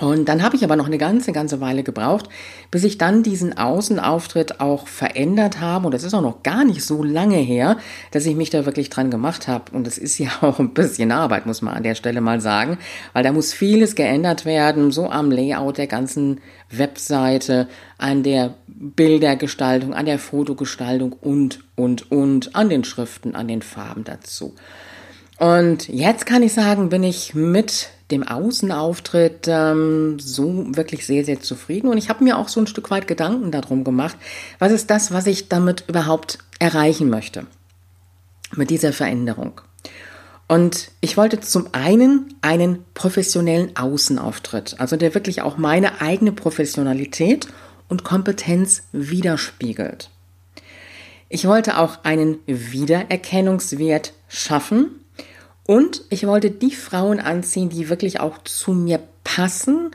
Und 0.00 0.28
dann 0.28 0.44
habe 0.44 0.54
ich 0.54 0.62
aber 0.62 0.76
noch 0.76 0.86
eine 0.86 0.96
ganze, 0.96 1.32
ganze 1.32 1.60
Weile 1.60 1.82
gebraucht, 1.82 2.28
bis 2.70 2.84
ich 2.84 2.98
dann 2.98 3.24
diesen 3.24 3.58
Außenauftritt 3.58 4.60
auch 4.60 4.86
verändert 4.86 5.60
habe. 5.60 5.86
Und 5.86 5.92
das 5.92 6.04
ist 6.04 6.14
auch 6.14 6.22
noch 6.22 6.44
gar 6.44 6.64
nicht 6.64 6.84
so 6.84 7.02
lange 7.02 7.36
her, 7.36 7.78
dass 8.12 8.24
ich 8.24 8.36
mich 8.36 8.50
da 8.50 8.64
wirklich 8.64 8.90
dran 8.90 9.10
gemacht 9.10 9.48
habe. 9.48 9.72
Und 9.72 9.88
es 9.88 9.98
ist 9.98 10.18
ja 10.18 10.30
auch 10.40 10.60
ein 10.60 10.72
bisschen 10.72 11.10
Arbeit, 11.10 11.46
muss 11.46 11.62
man 11.62 11.74
an 11.74 11.82
der 11.82 11.96
Stelle 11.96 12.20
mal 12.20 12.40
sagen, 12.40 12.78
weil 13.12 13.24
da 13.24 13.32
muss 13.32 13.52
vieles 13.52 13.96
geändert 13.96 14.44
werden, 14.44 14.92
so 14.92 15.10
am 15.10 15.32
Layout 15.32 15.78
der 15.78 15.88
ganzen 15.88 16.40
Webseite, 16.70 17.66
an 17.98 18.22
der 18.22 18.54
Bildergestaltung, 18.68 19.94
an 19.94 20.06
der 20.06 20.20
Fotogestaltung 20.20 21.12
und, 21.12 21.64
und, 21.74 22.12
und, 22.12 22.54
an 22.54 22.68
den 22.68 22.84
Schriften, 22.84 23.34
an 23.34 23.48
den 23.48 23.62
Farben 23.62 24.04
dazu. 24.04 24.54
Und 25.38 25.88
jetzt 25.88 26.24
kann 26.24 26.44
ich 26.44 26.52
sagen, 26.52 26.88
bin 26.88 27.02
ich 27.02 27.34
mit 27.34 27.90
dem 28.10 28.22
Außenauftritt 28.22 29.46
ähm, 29.48 30.18
so 30.18 30.64
wirklich 30.76 31.06
sehr, 31.06 31.24
sehr 31.24 31.40
zufrieden. 31.40 31.88
Und 31.88 31.98
ich 31.98 32.08
habe 32.08 32.24
mir 32.24 32.38
auch 32.38 32.48
so 32.48 32.60
ein 32.60 32.66
Stück 32.66 32.90
weit 32.90 33.06
Gedanken 33.06 33.50
darum 33.52 33.84
gemacht, 33.84 34.16
was 34.58 34.72
ist 34.72 34.90
das, 34.90 35.12
was 35.12 35.26
ich 35.26 35.48
damit 35.48 35.84
überhaupt 35.88 36.38
erreichen 36.58 37.10
möchte 37.10 37.46
mit 38.56 38.70
dieser 38.70 38.92
Veränderung. 38.92 39.60
Und 40.48 40.90
ich 41.02 41.18
wollte 41.18 41.40
zum 41.40 41.68
einen 41.72 42.34
einen 42.40 42.84
professionellen 42.94 43.76
Außenauftritt, 43.76 44.76
also 44.78 44.96
der 44.96 45.14
wirklich 45.14 45.42
auch 45.42 45.58
meine 45.58 46.00
eigene 46.00 46.32
Professionalität 46.32 47.48
und 47.88 48.02
Kompetenz 48.02 48.84
widerspiegelt. 48.92 50.08
Ich 51.28 51.46
wollte 51.46 51.76
auch 51.76 52.04
einen 52.04 52.38
Wiedererkennungswert 52.46 54.14
schaffen 54.28 55.04
Und 55.68 56.04
ich 56.08 56.26
wollte 56.26 56.50
die 56.50 56.70
Frauen 56.70 57.20
anziehen, 57.20 57.68
die 57.68 57.90
wirklich 57.90 58.20
auch 58.20 58.38
zu 58.44 58.72
mir 58.72 59.00
passen 59.22 59.90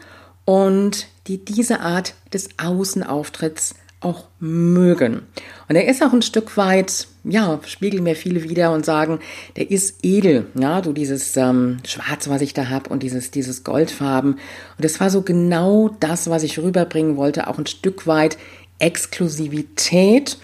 und 0.45 1.07
die 1.25 1.43
diese 1.43 1.79
Art 1.79 2.13
des 2.31 2.49
Außenauftritts 2.63 3.73
auch 3.99 4.25
mögen. 4.39 5.23
Und 5.67 5.75
er 5.75 5.87
ist 5.87 6.03
auch 6.03 6.13
ein 6.13 6.21
Stück 6.21 6.57
weit, 6.57 7.07
ja, 7.23 7.59
spiegeln 7.65 8.03
mir 8.03 8.15
viele 8.15 8.43
wieder 8.43 8.71
und 8.71 8.85
sagen, 8.85 9.17
der 9.55 9.71
ist 9.71 9.97
edel, 10.03 10.45
ja, 10.53 10.79
du 10.79 10.93
dieses 10.93 11.35
ähm, 11.37 11.79
Schwarz, 11.87 12.29
was 12.29 12.41
ich 12.41 12.53
da 12.53 12.69
habe 12.69 12.91
und 12.91 13.01
dieses, 13.01 13.31
dieses 13.31 13.63
Goldfarben. 13.63 14.33
Und 14.33 14.39
das 14.77 14.99
war 14.99 15.09
so 15.09 15.23
genau 15.23 15.89
das, 15.99 16.29
was 16.29 16.43
ich 16.43 16.59
rüberbringen 16.59 17.17
wollte, 17.17 17.47
auch 17.47 17.57
ein 17.57 17.65
Stück 17.65 18.05
weit 18.05 18.37
Exklusivität 18.77 20.37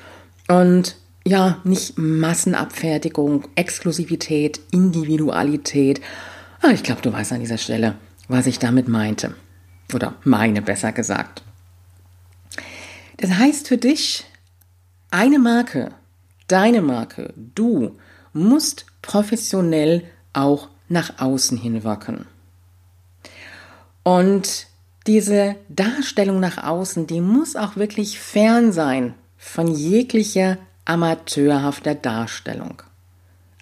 und 0.47 0.95
ja, 1.29 1.59
nicht 1.63 1.95
Massenabfertigung, 1.95 3.47
Exklusivität, 3.53 4.59
Individualität. 4.71 6.01
Ah, 6.59 6.71
ich 6.71 6.81
glaube, 6.81 7.03
du 7.03 7.13
weißt 7.13 7.33
an 7.33 7.39
dieser 7.39 7.59
Stelle, 7.59 7.95
was 8.27 8.47
ich 8.47 8.57
damit 8.57 8.87
meinte. 8.87 9.35
Oder 9.93 10.15
meine, 10.23 10.63
besser 10.63 10.91
gesagt. 10.91 11.43
Das 13.17 13.29
heißt 13.29 13.67
für 13.67 13.77
dich, 13.77 14.25
eine 15.11 15.37
Marke, 15.37 15.91
deine 16.47 16.81
Marke, 16.81 17.31
du 17.35 17.95
musst 18.33 18.87
professionell 19.03 20.03
auch 20.33 20.69
nach 20.87 21.19
außen 21.19 21.59
hin 21.59 21.83
wirken. 21.83 22.25
Und 24.01 24.65
diese 25.05 25.57
Darstellung 25.69 26.39
nach 26.39 26.63
außen, 26.63 27.05
die 27.05 27.21
muss 27.21 27.55
auch 27.55 27.75
wirklich 27.75 28.19
fern 28.19 28.71
sein 28.71 29.13
von 29.37 29.67
jeglicher 29.67 30.57
amateurhafter 30.85 31.95
Darstellung. 31.95 32.81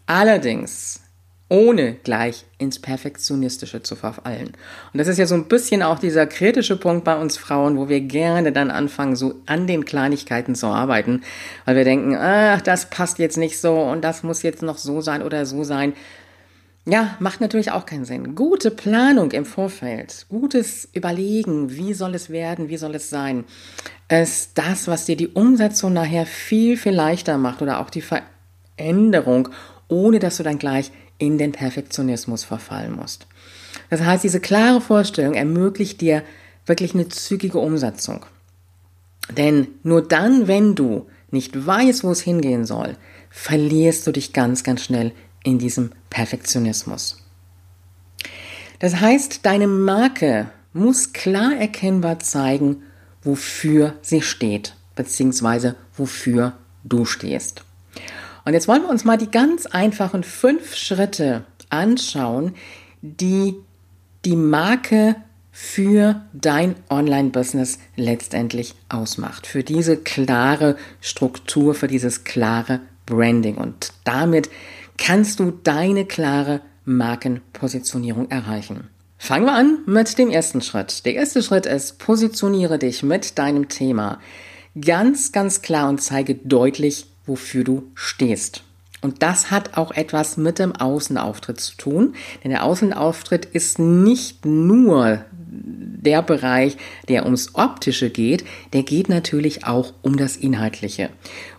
Allerdings 0.05 1.01
ohne 1.49 1.93
gleich 2.03 2.45
ins 2.57 2.79
Perfektionistische 2.79 3.81
zu 3.81 3.95
verfallen. 3.95 4.47
Und 4.47 4.97
das 4.97 5.07
ist 5.07 5.17
ja 5.17 5.25
so 5.25 5.35
ein 5.35 5.47
bisschen 5.47 5.81
auch 5.81 5.99
dieser 5.99 6.27
kritische 6.27 6.75
Punkt 6.75 7.05
bei 7.05 7.15
uns 7.15 7.37
Frauen, 7.37 7.77
wo 7.77 7.87
wir 7.87 8.01
gerne 8.01 8.51
dann 8.51 8.69
anfangen, 8.69 9.15
so 9.15 9.35
an 9.45 9.65
den 9.65 9.85
Kleinigkeiten 9.85 10.55
zu 10.55 10.67
arbeiten, 10.67 11.21
weil 11.65 11.77
wir 11.77 11.85
denken, 11.85 12.15
ach, 12.15 12.61
das 12.61 12.89
passt 12.89 13.19
jetzt 13.19 13.37
nicht 13.37 13.59
so 13.59 13.79
und 13.79 14.01
das 14.03 14.23
muss 14.23 14.43
jetzt 14.43 14.61
noch 14.61 14.77
so 14.77 14.99
sein 14.99 15.21
oder 15.21 15.45
so 15.45 15.63
sein. 15.63 15.93
Ja, 16.89 17.17
macht 17.19 17.41
natürlich 17.41 17.71
auch 17.71 17.85
keinen 17.85 18.05
Sinn. 18.05 18.33
Gute 18.33 18.71
Planung 18.71 19.31
im 19.31 19.43
Vorfeld, 19.43 20.25
gutes 20.29 20.87
Überlegen, 20.93 21.75
wie 21.75 21.93
soll 21.93 22.15
es 22.15 22.29
werden, 22.29 22.69
wie 22.69 22.77
soll 22.77 22.95
es 22.95 23.09
sein, 23.09 23.43
ist 24.07 24.51
das, 24.57 24.87
was 24.87 25.03
dir 25.03 25.17
die 25.17 25.27
Umsetzung 25.27 25.91
nachher 25.91 26.25
viel, 26.25 26.77
viel 26.77 26.93
leichter 26.93 27.37
macht 27.37 27.61
oder 27.61 27.81
auch 27.81 27.89
die 27.89 28.01
Veränderung, 28.01 29.49
ohne 29.89 30.19
dass 30.19 30.37
du 30.37 30.43
dann 30.43 30.59
gleich 30.59 30.91
in 31.17 31.37
den 31.37 31.51
Perfektionismus 31.51 32.45
verfallen 32.45 32.95
musst. 32.95 33.27
Das 33.89 33.99
heißt, 33.99 34.23
diese 34.23 34.39
klare 34.39 34.79
Vorstellung 34.79 35.33
ermöglicht 35.33 35.99
dir 35.99 36.23
wirklich 36.65 36.93
eine 36.93 37.09
zügige 37.09 37.59
Umsetzung. 37.59 38.25
Denn 39.35 39.67
nur 39.83 40.07
dann, 40.07 40.47
wenn 40.47 40.73
du 40.73 41.05
nicht 41.31 41.67
weißt, 41.67 42.05
wo 42.05 42.11
es 42.11 42.21
hingehen 42.21 42.65
soll, 42.65 42.95
verlierst 43.29 44.07
du 44.07 44.13
dich 44.13 44.31
ganz, 44.31 44.63
ganz 44.63 44.83
schnell 44.83 45.11
in 45.43 45.59
diesem 45.59 45.91
Perfektionismus. 46.09 47.23
Das 48.79 48.99
heißt, 48.99 49.45
deine 49.45 49.67
Marke 49.67 50.49
muss 50.73 51.13
klar 51.13 51.55
erkennbar 51.57 52.19
zeigen, 52.19 52.83
wofür 53.23 53.95
sie 54.01 54.21
steht, 54.21 54.75
beziehungsweise 54.95 55.75
wofür 55.95 56.53
du 56.83 57.05
stehst. 57.05 57.63
Und 58.45 58.53
jetzt 58.53 58.67
wollen 58.67 58.83
wir 58.83 58.89
uns 58.89 59.03
mal 59.03 59.17
die 59.17 59.31
ganz 59.31 59.65
einfachen 59.65 60.23
fünf 60.23 60.75
Schritte 60.75 61.43
anschauen, 61.69 62.55
die 63.01 63.55
die 64.23 64.35
Marke 64.35 65.15
für 65.51 66.21
dein 66.33 66.75
Online-Business 66.89 67.79
letztendlich 67.95 68.75
ausmacht. 68.89 69.47
Für 69.47 69.63
diese 69.63 69.97
klare 69.97 70.77
Struktur, 71.01 71.73
für 71.73 71.87
dieses 71.87 72.23
klare 72.25 72.79
Branding. 73.07 73.55
Und 73.55 73.91
damit 74.03 74.49
kannst 74.97 75.39
du 75.39 75.51
deine 75.51 76.05
klare 76.05 76.61
Markenpositionierung 76.85 78.29
erreichen. 78.29 78.89
Fangen 79.17 79.45
wir 79.45 79.53
an 79.53 79.79
mit 79.85 80.17
dem 80.17 80.29
ersten 80.29 80.61
Schritt. 80.61 81.05
Der 81.05 81.15
erste 81.15 81.41
Schritt 81.41 81.65
ist, 81.65 81.99
positioniere 81.99 82.77
dich 82.77 83.03
mit 83.03 83.37
deinem 83.37 83.67
Thema 83.67 84.19
ganz, 84.79 85.31
ganz 85.31 85.61
klar 85.61 85.89
und 85.89 86.01
zeige 86.01 86.35
deutlich, 86.35 87.07
wofür 87.25 87.63
du 87.63 87.83
stehst. 87.95 88.63
Und 89.01 89.21
das 89.23 89.51
hat 89.51 89.77
auch 89.77 89.91
etwas 89.91 90.37
mit 90.37 90.59
dem 90.59 90.75
Außenauftritt 90.75 91.59
zu 91.59 91.77
tun, 91.77 92.15
denn 92.43 92.51
der 92.51 92.63
Außenauftritt 92.63 93.45
ist 93.45 93.79
nicht 93.79 94.45
nur 94.45 95.25
der 95.49 96.21
Bereich, 96.21 96.77
der 97.07 97.25
ums 97.25 97.55
Optische 97.55 98.09
geht, 98.09 98.45
der 98.73 98.83
geht 98.83 99.09
natürlich 99.09 99.65
auch 99.65 99.93
um 100.01 100.17
das 100.17 100.37
Inhaltliche. 100.37 101.09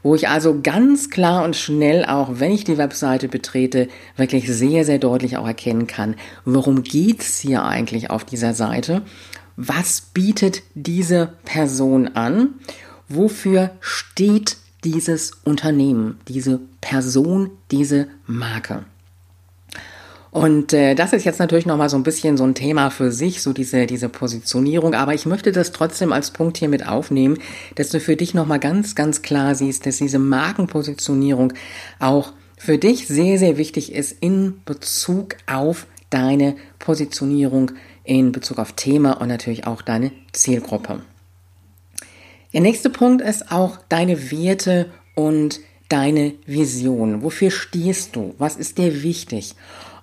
Wo 0.03 0.15
ich 0.15 0.29
also 0.29 0.61
ganz 0.63 1.11
klar 1.11 1.45
und 1.45 1.57
schnell, 1.57 2.05
auch 2.05 2.41
wenn 2.41 2.53
ich 2.53 2.65
die 2.65 2.79
Webseite 2.79 3.29
betrete, 3.29 3.89
wirklich 4.17 4.49
sehr, 4.49 4.85
sehr 4.85 4.99
deutlich 4.99 5.37
auch 5.37 5.47
erkennen 5.47 5.87
kann, 5.87 6.17
worum 6.45 6.83
geht's 6.83 7.41
hier 7.41 7.65
eigentlich 7.65 8.11
auf 8.11 8.25
dieser 8.25 8.55
Seite? 8.55 9.03
Was 9.57 10.01
bietet 10.01 10.63
diese 10.75 11.33
Person 11.45 12.09
an? 12.09 12.55
Wofür 13.09 13.71
steht 13.81 14.57
dieses 14.85 15.33
Unternehmen, 15.45 16.21
diese 16.29 16.61
Person, 16.81 17.51
diese 17.71 18.09
Marke. 18.27 18.85
Und 20.39 20.73
äh, 20.73 20.95
das 20.95 21.13
ist 21.13 21.25
jetzt 21.25 21.41
natürlich 21.41 21.67
nochmal 21.67 21.89
so 21.89 21.97
ein 21.97 22.05
bisschen 22.05 22.37
so 22.37 22.45
ein 22.45 22.55
Thema 22.55 22.91
für 22.91 23.11
sich, 23.11 23.43
so 23.43 23.53
diese, 23.53 23.87
diese 23.87 24.09
Positionierung. 24.09 24.95
Aber 24.95 25.13
ich 25.13 25.27
möchte 25.27 25.51
das 25.51 25.73
trotzdem 25.73 26.13
als 26.13 26.31
Punkt 26.31 26.59
hier 26.59 26.69
mit 26.69 26.87
aufnehmen, 26.87 27.39
dass 27.75 27.89
du 27.91 27.99
für 27.99 28.15
dich 28.15 28.35
nochmal 28.35 28.61
ganz, 28.61 28.95
ganz 28.95 29.23
klar 29.23 29.57
siehst, 29.57 29.85
dass 29.85 29.97
diese 29.97 30.21
Markenpositionierung 30.21 31.55
auch 31.99 32.33
für 32.57 32.79
dich 32.79 33.09
sehr, 33.09 33.39
sehr 33.39 33.57
wichtig 33.57 33.93
ist 33.93 34.17
in 34.21 34.61
Bezug 34.65 35.37
auf 35.47 35.87
deine 36.11 36.55
Positionierung, 36.79 37.73
in 38.05 38.31
Bezug 38.31 38.59
auf 38.59 38.73
Thema 38.73 39.21
und 39.21 39.29
natürlich 39.29 39.67
auch 39.67 39.83
deine 39.83 40.13
Zielgruppe. 40.33 41.03
Der 42.53 42.61
nächste 42.61 42.91
Punkt 42.91 43.23
ist 43.23 43.51
auch 43.51 43.79
deine 43.89 44.31
Werte 44.31 44.87
und 45.17 45.61
deine 45.89 46.35
Vision. 46.47 47.23
Wofür 47.23 47.51
stehst 47.51 48.15
du? 48.15 48.35
Was 48.39 48.57
ist 48.57 48.79
dir 48.79 49.03
wichtig? 49.03 49.55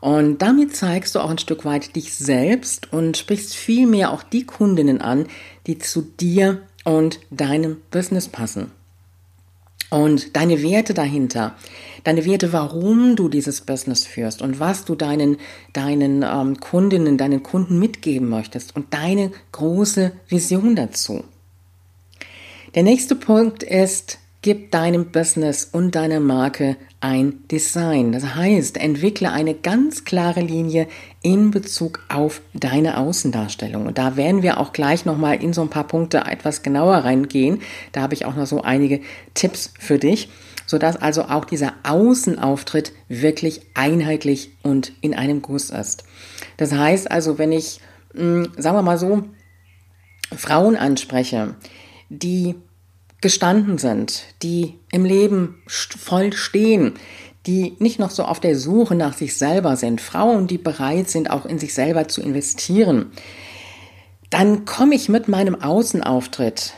Und 0.05 0.43
damit 0.43 0.75
zeigst 0.75 1.15
du 1.15 1.19
auch 1.19 1.31
ein 1.31 1.39
Stück 1.39 1.65
weit 1.65 1.95
dich 1.95 2.13
selbst 2.13 2.93
und 2.93 3.17
sprichst 3.17 3.55
vielmehr 3.55 4.12
auch 4.12 4.21
die 4.21 4.45
Kundinnen 4.45 5.01
an, 5.01 5.25
die 5.65 5.79
zu 5.79 6.03
dir 6.03 6.62
und 6.83 7.19
deinem 7.31 7.77
Business 7.89 8.27
passen. 8.27 8.69
Und 9.89 10.35
deine 10.35 10.62
Werte 10.62 10.93
dahinter, 10.93 11.55
deine 12.03 12.24
Werte, 12.24 12.53
warum 12.53 13.15
du 13.15 13.29
dieses 13.29 13.62
Business 13.62 14.05
führst 14.05 14.43
und 14.43 14.59
was 14.59 14.85
du 14.85 14.93
deinen, 14.93 15.38
deinen 15.74 16.21
ähm, 16.21 16.59
Kundinnen, 16.59 17.17
deinen 17.17 17.41
Kunden 17.41 17.79
mitgeben 17.79 18.29
möchtest 18.29 18.75
und 18.75 18.93
deine 18.93 19.31
große 19.53 20.12
Vision 20.27 20.75
dazu. 20.75 21.24
Der 22.75 22.83
nächste 22.83 23.15
Punkt 23.15 23.63
ist, 23.63 24.19
gib 24.43 24.69
deinem 24.69 25.07
Business 25.07 25.67
und 25.71 25.95
deiner 25.95 26.19
Marke 26.19 26.77
ein 27.05 27.47
Design. 27.50 28.13
Das 28.13 28.33
heißt, 28.33 28.77
entwickle 28.77 29.31
eine 29.31 29.53
ganz 29.53 30.05
klare 30.05 30.41
Linie 30.41 30.88
in 31.21 31.51
Bezug 31.51 32.00
auf 32.09 32.41
deine 32.55 32.97
Außendarstellung. 32.97 33.85
Und 33.85 34.00
da 34.00 34.17
werden 34.17 34.41
wir 34.41 34.59
auch 34.59 34.74
gleich 34.74 35.05
nochmal 35.05 35.41
in 35.43 35.53
so 35.53 35.62
ein 35.62 35.69
paar 35.69 35.85
Punkte 35.85 36.24
etwas 36.25 36.63
genauer 36.63 36.97
reingehen. 36.97 37.62
Da 37.91 38.01
habe 38.01 38.15
ich 38.15 38.25
auch 38.25 38.35
noch 38.35 38.47
so 38.47 38.63
einige 38.63 39.01
Tipps 39.35 39.71
für 39.79 40.00
dich, 40.00 40.29
sodass 40.65 40.97
also 40.97 41.25
auch 41.25 41.45
dieser 41.45 41.74
Außenauftritt 41.83 42.91
wirklich 43.07 43.62
einheitlich 43.75 44.50
und 44.63 44.91
in 45.01 45.13
einem 45.13 45.43
Guss 45.43 45.69
ist. 45.69 46.05
Das 46.57 46.74
heißt 46.74 47.12
also, 47.12 47.38
wenn 47.38 47.51
ich, 47.51 47.81
hm, 48.15 48.51
sagen 48.57 48.77
wir 48.77 48.81
mal 48.81 48.97
so, 48.97 49.25
Frauen 50.35 50.75
anspreche, 50.75 51.53
die 52.09 52.55
gestanden 53.25 53.79
sind, 53.79 54.22
die 54.44 54.75
im 54.91 55.03
Leben 55.03 55.63
voll 55.65 56.32
stehen, 56.32 56.94
die 57.48 57.74
nicht 57.79 57.98
noch 57.98 58.12
so 58.12 58.24
auf 58.24 58.39
der 58.39 58.55
Suche 58.55 58.94
nach 58.94 59.17
sich 59.17 59.36
selber 59.36 59.77
sind, 59.77 60.00
Frauen, 60.00 60.46
die 60.46 60.60
bereit 60.60 61.10
sind, 61.10 61.32
auch 61.32 61.48
in 61.48 61.58
sich 61.58 61.74
selber 61.74 62.08
zu 62.08 62.22
investieren, 62.22 63.08
dann 64.29 64.65
komme 64.65 64.94
ich 64.94 65.10
mit 65.10 65.27
meinem 65.27 65.60
Außenauftritt 65.60 66.74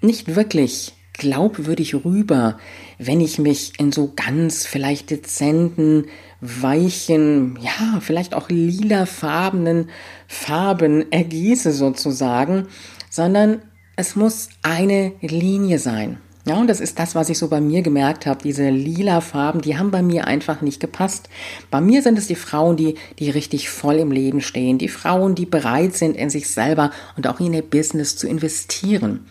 nicht 0.00 0.34
wirklich 0.34 0.94
glaubwürdig 1.12 1.94
rüber, 2.04 2.58
wenn 2.98 3.20
ich 3.20 3.38
mich 3.38 3.78
in 3.78 3.92
so 3.92 4.12
ganz 4.16 4.66
vielleicht 4.66 5.10
dezenten, 5.10 6.06
weichen, 6.40 7.56
ja, 7.62 8.00
vielleicht 8.00 8.34
auch 8.34 8.48
lilafarbenen 8.48 9.90
Farben 10.26 11.12
ergieße 11.12 11.70
sozusagen, 11.70 12.66
sondern 13.10 13.62
es 13.98 14.14
muss 14.14 14.48
eine 14.62 15.14
Linie 15.22 15.80
sein. 15.80 16.18
Ja, 16.44 16.56
und 16.56 16.68
das 16.68 16.78
ist 16.78 17.00
das, 17.00 17.16
was 17.16 17.30
ich 17.30 17.36
so 17.36 17.48
bei 17.48 17.60
mir 17.60 17.82
gemerkt 17.82 18.26
habe. 18.26 18.40
Diese 18.40 18.70
lila 18.70 19.20
Farben, 19.20 19.60
die 19.60 19.76
haben 19.76 19.90
bei 19.90 20.02
mir 20.02 20.28
einfach 20.28 20.60
nicht 20.62 20.78
gepasst. 20.78 21.28
Bei 21.68 21.80
mir 21.80 22.00
sind 22.00 22.16
es 22.16 22.28
die 22.28 22.36
Frauen, 22.36 22.76
die, 22.76 22.94
die 23.18 23.28
richtig 23.28 23.68
voll 23.68 23.96
im 23.96 24.12
Leben 24.12 24.40
stehen. 24.40 24.78
Die 24.78 24.88
Frauen, 24.88 25.34
die 25.34 25.46
bereit 25.46 25.96
sind, 25.96 26.16
in 26.16 26.30
sich 26.30 26.48
selber 26.48 26.92
und 27.16 27.26
auch 27.26 27.40
in 27.40 27.52
ihr 27.52 27.62
Business 27.62 28.16
zu 28.16 28.28
investieren. 28.28 29.26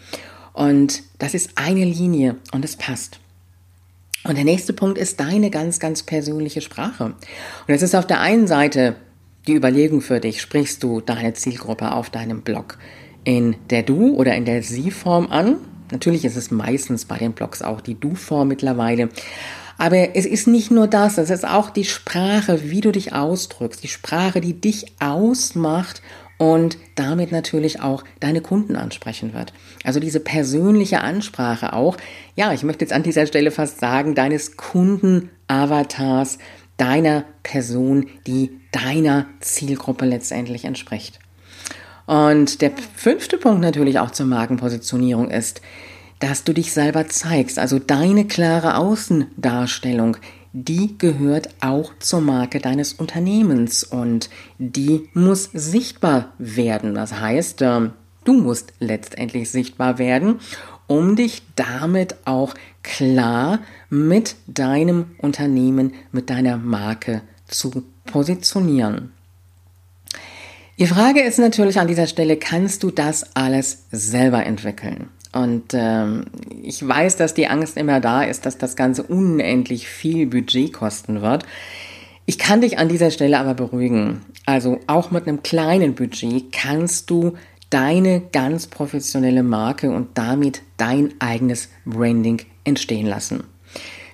Und 0.51 1.01
das 1.17 1.33
ist 1.33 1.51
eine 1.55 1.85
Linie 1.85 2.35
und 2.51 2.65
es 2.65 2.75
passt. 2.75 3.21
Und 4.25 4.35
der 4.35 4.43
nächste 4.43 4.73
Punkt 4.73 4.97
ist 4.97 5.21
deine 5.21 5.49
ganz, 5.49 5.79
ganz 5.79 6.03
persönliche 6.03 6.59
Sprache. 6.59 7.05
Und 7.05 7.73
es 7.73 7.83
ist 7.83 7.95
auf 7.95 8.05
der 8.05 8.19
einen 8.19 8.47
Seite 8.47 8.97
die 9.47 9.55
Überlegung 9.55 10.01
für 10.01 10.19
dich, 10.19 10.41
sprichst 10.41 10.83
du 10.83 10.99
deine 10.99 11.33
Zielgruppe 11.33 11.93
auf 11.93 12.09
deinem 12.09 12.41
Blog 12.41 12.77
in 13.27 13.57
der 13.69 13.83
Du- 13.83 14.15
oder 14.15 14.35
in 14.35 14.45
der 14.45 14.63
Sie-Form 14.63 15.27
an? 15.27 15.57
Natürlich 15.91 16.23
ist 16.23 16.37
es 16.37 16.49
meistens 16.49 17.03
bei 17.03 17.17
den 17.17 17.33
Blogs 17.33 17.61
auch 17.61 17.81
die 17.81 17.99
Du-Form 17.99 18.47
mittlerweile. 18.47 19.09
Aber 19.77 20.15
es 20.15 20.25
ist 20.25 20.47
nicht 20.47 20.71
nur 20.71 20.87
das, 20.87 21.17
es 21.17 21.29
ist 21.29 21.45
auch 21.45 21.69
die 21.69 21.83
Sprache, 21.83 22.71
wie 22.71 22.79
du 22.79 22.93
dich 22.93 23.11
ausdrückst, 23.11 23.83
die 23.83 23.89
Sprache, 23.89 24.39
die 24.39 24.53
dich 24.53 24.93
ausmacht 25.01 26.01
und 26.37 26.77
damit 26.95 27.33
natürlich 27.33 27.81
auch 27.81 28.05
deine 28.21 28.39
Kunden 28.39 28.77
ansprechen 28.77 29.33
wird. 29.33 29.51
Also 29.83 29.99
diese 29.99 30.21
persönliche 30.21 31.01
Ansprache 31.01 31.73
auch, 31.73 31.97
ja, 32.37 32.53
ich 32.53 32.63
möchte 32.63 32.85
jetzt 32.85 32.93
an 32.93 33.03
dieser 33.03 33.27
Stelle 33.27 33.51
fast 33.51 33.81
sagen, 33.81 34.15
deines 34.15 34.55
Kunden-Avatars, 34.55 36.37
deiner 36.77 37.25
Person, 37.43 38.07
die 38.25 38.51
deiner 38.71 39.25
Zielgruppe 39.41 40.05
letztendlich 40.05 40.63
entspricht. 40.63 41.19
Und 42.07 42.61
der 42.61 42.71
fünfte 42.95 43.37
Punkt 43.37 43.61
natürlich 43.61 43.99
auch 43.99 44.11
zur 44.11 44.25
Markenpositionierung 44.25 45.29
ist, 45.29 45.61
dass 46.19 46.43
du 46.43 46.53
dich 46.53 46.71
selber 46.73 47.07
zeigst, 47.07 47.59
also 47.59 47.77
deine 47.77 48.25
klare 48.25 48.77
Außendarstellung, 48.77 50.17
die 50.53 50.97
gehört 50.97 51.49
auch 51.59 51.91
zur 51.99 52.21
Marke 52.21 52.59
deines 52.59 52.93
Unternehmens 52.93 53.83
und 53.83 54.29
die 54.57 55.09
muss 55.13 55.49
sichtbar 55.53 56.33
werden. 56.39 56.95
Das 56.95 57.19
heißt, 57.19 57.61
ähm, 57.61 57.91
du 58.23 58.33
musst 58.33 58.73
letztendlich 58.79 59.51
sichtbar 59.51 59.99
werden, 59.99 60.39
um 60.87 61.17
dich 61.17 61.43
damit 61.55 62.15
auch 62.25 62.55
klar 62.81 63.59
mit 63.89 64.37
deinem 64.47 65.11
Unternehmen, 65.19 65.93
mit 66.11 66.29
deiner 66.29 66.57
Marke 66.57 67.21
zu 67.47 67.83
positionieren. 68.05 69.11
Die 70.79 70.85
Frage 70.85 71.21
ist 71.21 71.39
natürlich 71.39 71.79
an 71.79 71.87
dieser 71.87 72.05
Stelle, 72.05 72.37
kannst 72.37 72.83
du 72.83 72.91
das 72.91 73.35
alles 73.35 73.85
selber 73.91 74.45
entwickeln? 74.45 75.09
Und 75.33 75.73
ähm, 75.73 76.25
ich 76.61 76.87
weiß, 76.87 77.15
dass 77.15 77.33
die 77.33 77.47
Angst 77.47 77.77
immer 77.77 77.99
da 77.99 78.21
ist, 78.21 78.45
dass 78.45 78.59
das 78.59 78.75
Ganze 78.75 79.01
unendlich 79.01 79.87
viel 79.87 80.27
Budget 80.27 80.73
kosten 80.73 81.23
wird. 81.23 81.45
Ich 82.27 82.37
kann 82.37 82.61
dich 82.61 82.77
an 82.77 82.89
dieser 82.89 83.09
Stelle 83.09 83.39
aber 83.39 83.55
beruhigen. 83.55 84.21
Also 84.45 84.79
auch 84.85 85.09
mit 85.09 85.27
einem 85.27 85.41
kleinen 85.41 85.95
Budget 85.95 86.51
kannst 86.51 87.09
du 87.09 87.33
deine 87.71 88.21
ganz 88.31 88.67
professionelle 88.67 89.41
Marke 89.41 89.89
und 89.89 90.09
damit 90.13 90.61
dein 90.77 91.15
eigenes 91.17 91.69
Branding 91.85 92.43
entstehen 92.65 93.07
lassen. 93.07 93.45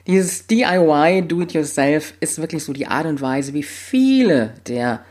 Dieses 0.08 0.48
DIY, 0.48 1.24
Do-it-yourself, 1.28 2.14
ist 2.22 2.40
wirklich 2.40 2.64
so 2.64 2.72
die 2.72 2.88
Art 2.88 3.06
und 3.06 3.22
Weise, 3.22 3.54
wie 3.54 3.64
viele 3.64 4.54
der 4.68 5.02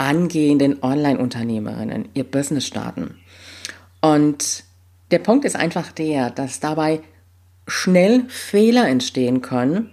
angehenden 0.00 0.82
Online-Unternehmerinnen 0.82 2.08
ihr 2.14 2.24
Business 2.24 2.66
starten. 2.66 3.16
Und 4.00 4.64
der 5.10 5.18
Punkt 5.18 5.44
ist 5.44 5.56
einfach 5.56 5.92
der, 5.92 6.30
dass 6.30 6.58
dabei 6.58 7.02
schnell 7.66 8.24
Fehler 8.28 8.88
entstehen 8.88 9.42
können, 9.42 9.90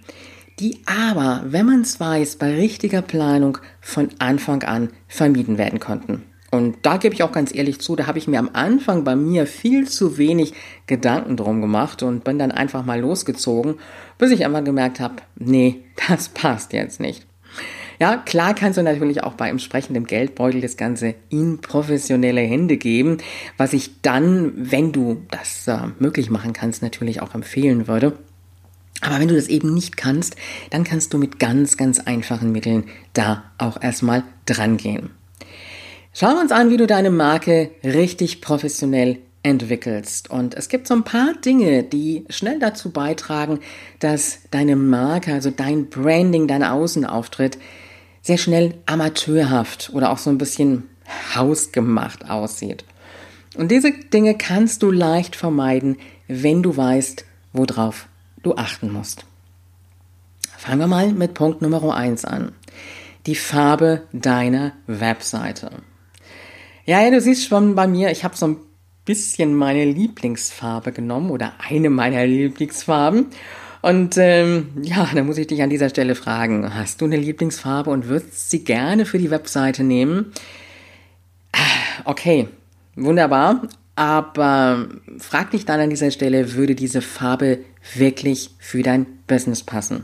die 0.60 0.82
aber, 0.86 1.44
wenn 1.48 1.66
man 1.66 1.82
es 1.82 2.00
weiß, 2.00 2.38
bei 2.38 2.56
richtiger 2.56 3.02
Planung 3.02 3.58
von 3.82 4.10
Anfang 4.18 4.64
an 4.64 4.92
vermieden 5.08 5.58
werden 5.58 5.80
konnten. 5.80 6.24
Und 6.52 6.78
da 6.84 6.96
gebe 6.96 7.14
ich 7.14 7.24
auch 7.24 7.34
ganz 7.34 7.54
ehrlich 7.54 7.82
zu, 7.82 7.98
da 7.98 8.08
habe 8.08 8.18
ich 8.18 8.30
mir 8.30 8.40
am 8.40 8.52
Anfang 8.54 9.04
bei 9.04 9.17
mir 9.17 9.46
viel 9.46 9.89
zu 9.89 10.17
wenig 10.17 10.54
Gedanken 10.88 11.36
drum 11.36 11.60
gemacht 11.60 12.02
und 12.02 12.24
bin 12.24 12.39
dann 12.39 12.52
einfach 12.52 12.86
mal 12.86 13.02
losgezogen, 13.02 13.76
bis 14.17 14.32
ich 14.32 14.46
einmal 14.46 14.63
gemerkt 14.63 15.02
habe, 15.02 15.15
nee, 15.36 15.84
das 16.08 16.30
passt 16.30 16.72
jetzt 16.72 17.02
nicht. 17.02 17.27
Ja, 17.99 18.17
klar 18.17 18.53
kannst 18.53 18.77
du 18.77 18.83
natürlich 18.83 19.23
auch 19.23 19.33
bei 19.33 19.49
entsprechendem 19.49 20.05
Geldbeutel 20.05 20.62
das 20.62 20.77
Ganze 20.77 21.15
in 21.29 21.60
professionelle 21.60 22.41
Hände 22.41 22.77
geben, 22.77 23.17
was 23.57 23.73
ich 23.73 24.01
dann, 24.01 24.51
wenn 24.55 24.91
du 24.91 25.23
das 25.31 25.67
äh, 25.67 25.88
möglich 25.99 26.29
machen 26.29 26.53
kannst, 26.53 26.83
natürlich 26.83 27.21
auch 27.21 27.33
empfehlen 27.33 27.88
würde. 27.88 28.13
Aber 29.01 29.19
wenn 29.19 29.27
du 29.27 29.36
das 29.36 29.47
eben 29.47 29.73
nicht 29.73 29.97
kannst, 29.97 30.36
dann 30.69 30.83
kannst 30.83 31.13
du 31.13 31.17
mit 31.17 31.39
ganz, 31.39 31.77
ganz 31.77 31.99
einfachen 31.99 32.51
Mitteln 32.51 32.86
da 33.13 33.43
auch 33.57 33.81
erstmal 33.81 34.23
dran 34.45 34.77
gehen. 34.77 35.12
Schauen 36.13 36.36
wir 36.36 36.41
uns 36.41 36.51
an, 36.51 36.71
wie 36.71 36.77
du 36.77 36.88
deine 36.88 37.12
Marke 37.12 37.71
richtig 37.83 38.41
professionell 38.41 39.19
entwickelst. 39.43 40.29
Und 40.29 40.55
es 40.55 40.67
gibt 40.67 40.88
so 40.88 40.95
ein 40.95 41.03
paar 41.03 41.33
Dinge, 41.45 41.83
die 41.83 42.25
schnell 42.29 42.60
dazu 42.60 42.91
beitragen, 42.91 43.60
dass 43.99 44.39
deine 44.51 44.75
Marke, 44.75 45.33
also 45.33 45.51
dein 45.51 45.89
Branding, 45.89 46.47
dein 46.47 46.63
Außenauftritt 46.63 47.57
sehr 48.28 48.38
schnell 48.38 48.76
amateurhaft 48.86 49.90
oder 49.94 50.12
auch 50.12 50.18
so 50.18 50.30
ein 50.30 50.38
bisschen 50.38 50.90
hausgemacht 51.34 52.30
aussieht. 52.30 52.84
Und 53.56 53.72
diese 53.72 53.92
Dinge 53.92 54.36
kannst 54.36 54.84
du 54.84 54.92
leicht 54.92 55.38
vermeiden, 55.38 55.98
wenn 56.28 56.62
du 56.62 56.76
weißt, 56.76 57.24
worauf 57.54 58.08
du 58.44 58.56
achten 58.56 58.92
musst. 58.92 59.24
Fangen 60.58 60.80
wir 60.82 60.88
mal 60.88 61.13
mit 61.13 61.36
Punkt 61.36 61.62
Nummer 61.62 61.96
1 61.96 62.26
an. 62.26 62.52
Die 63.28 63.36
Farbe 63.36 64.04
deiner 64.12 64.74
Webseite. 64.88 65.72
Ja, 66.86 67.02
ja, 67.02 67.10
du 67.10 67.22
siehst 67.22 67.48
schon 67.48 67.76
bei 67.76 67.88
mir, 67.88 68.12
ich 68.12 68.26
habe 68.26 68.36
so 68.36 68.48
ein 68.48 68.58
bisschen 69.06 69.56
meine 69.56 69.86
Lieblingsfarbe 69.86 70.92
genommen 70.92 71.32
oder 71.32 71.54
eine 71.60 71.90
meiner 71.90 72.26
Lieblingsfarben. 72.26 73.28
Und 73.88 74.17
ähm, 74.17 74.67
ja, 74.82 75.10
da 75.15 75.23
muss 75.23 75.38
ich 75.38 75.47
dich 75.47 75.62
an 75.62 75.69
dieser 75.69 75.88
Stelle 75.88 76.15
fragen, 76.15 76.76
hast 76.76 77.00
du 77.00 77.06
eine 77.06 77.15
Lieblingsfarbe 77.15 77.89
und 77.89 78.08
würdest 78.08 78.50
sie 78.50 78.65
gerne 78.65 79.06
für 79.06 79.17
die 79.17 79.32
Webseite 79.32 79.86
nehmen? 79.86 80.34
Okay, 82.04 82.50
wunderbar. 82.97 83.62
Aber 83.95 84.89
frag 85.19 85.52
dich 85.52 85.63
dann 85.63 85.80
an 85.80 85.89
dieser 85.89 86.12
Stelle, 86.12 86.54
würde 86.56 86.76
diese 86.76 87.02
Farbe 87.02 87.60
wirklich 87.95 88.50
für 88.60 88.84
dein 88.84 89.06
Business 89.26 89.63
passen? 89.63 90.04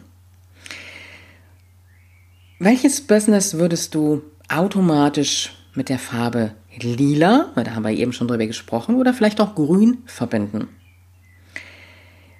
Welches 2.59 3.01
Business 3.01 3.55
würdest 3.55 3.95
du 3.95 4.21
automatisch 4.47 5.53
mit 5.75 5.89
der 5.89 5.99
Farbe 5.99 6.53
lila, 6.79 7.51
weil 7.53 7.65
da 7.65 7.75
haben 7.75 7.83
wir 7.83 7.91
eben 7.91 8.13
schon 8.13 8.29
drüber 8.29 8.47
gesprochen, 8.47 8.95
oder 8.95 9.13
vielleicht 9.13 9.41
auch 9.41 9.55
grün 9.55 9.97
verbinden? 10.05 10.69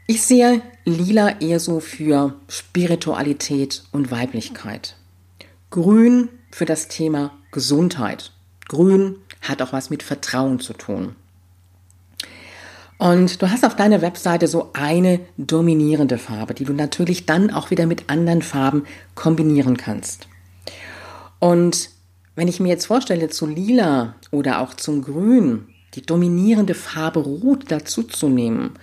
Ich 0.06 0.22
sehe 0.22 0.62
lila 0.84 1.40
eher 1.40 1.62
so 1.62 1.80
für 1.80 2.36
Spiritualität 2.50 3.84
und 3.94 4.12
Weiblichkeit. 4.12 4.98
Grün 5.70 6.28
für 6.52 6.66
das 6.66 6.90
Thema 6.90 7.32
Gesundheit. 7.52 8.32
Grün 8.68 9.16
hat 9.42 9.62
auch 9.62 9.72
was 9.72 9.90
mit 9.90 10.04
Vertrauen 10.04 10.60
zu 10.60 10.74
tun. 10.74 11.16
Und 12.98 13.42
du 13.42 13.50
hast 13.50 13.66
auf 13.66 13.78
deiner 13.78 14.02
Webseite 14.02 14.48
so 14.48 14.72
eine 14.74 15.22
dominierende 15.38 16.18
Farbe, 16.18 16.54
die 16.54 16.66
du 16.66 16.74
natürlich 16.74 17.26
dann 17.26 17.50
auch 17.50 17.72
wieder 17.72 17.86
mit 17.86 18.10
anderen 18.10 18.42
Farben 18.42 18.84
kombinieren 19.16 19.78
kannst. 19.78 20.28
Und 21.40 21.90
wenn 22.36 22.50
ich 22.50 22.60
mir 22.60 22.70
jetzt 22.70 22.88
vorstelle, 22.88 23.30
zu 23.30 23.46
lila 23.46 24.16
oder 24.32 24.60
auch 24.60 24.74
zum 24.74 25.02
Grün 25.02 25.68
die 25.96 26.02
dominierende 26.02 26.74
Farbe 26.74 27.22
Rot 27.22 27.66
dazu 27.70 28.04
zu 28.04 28.28
nehmen, 28.28 28.74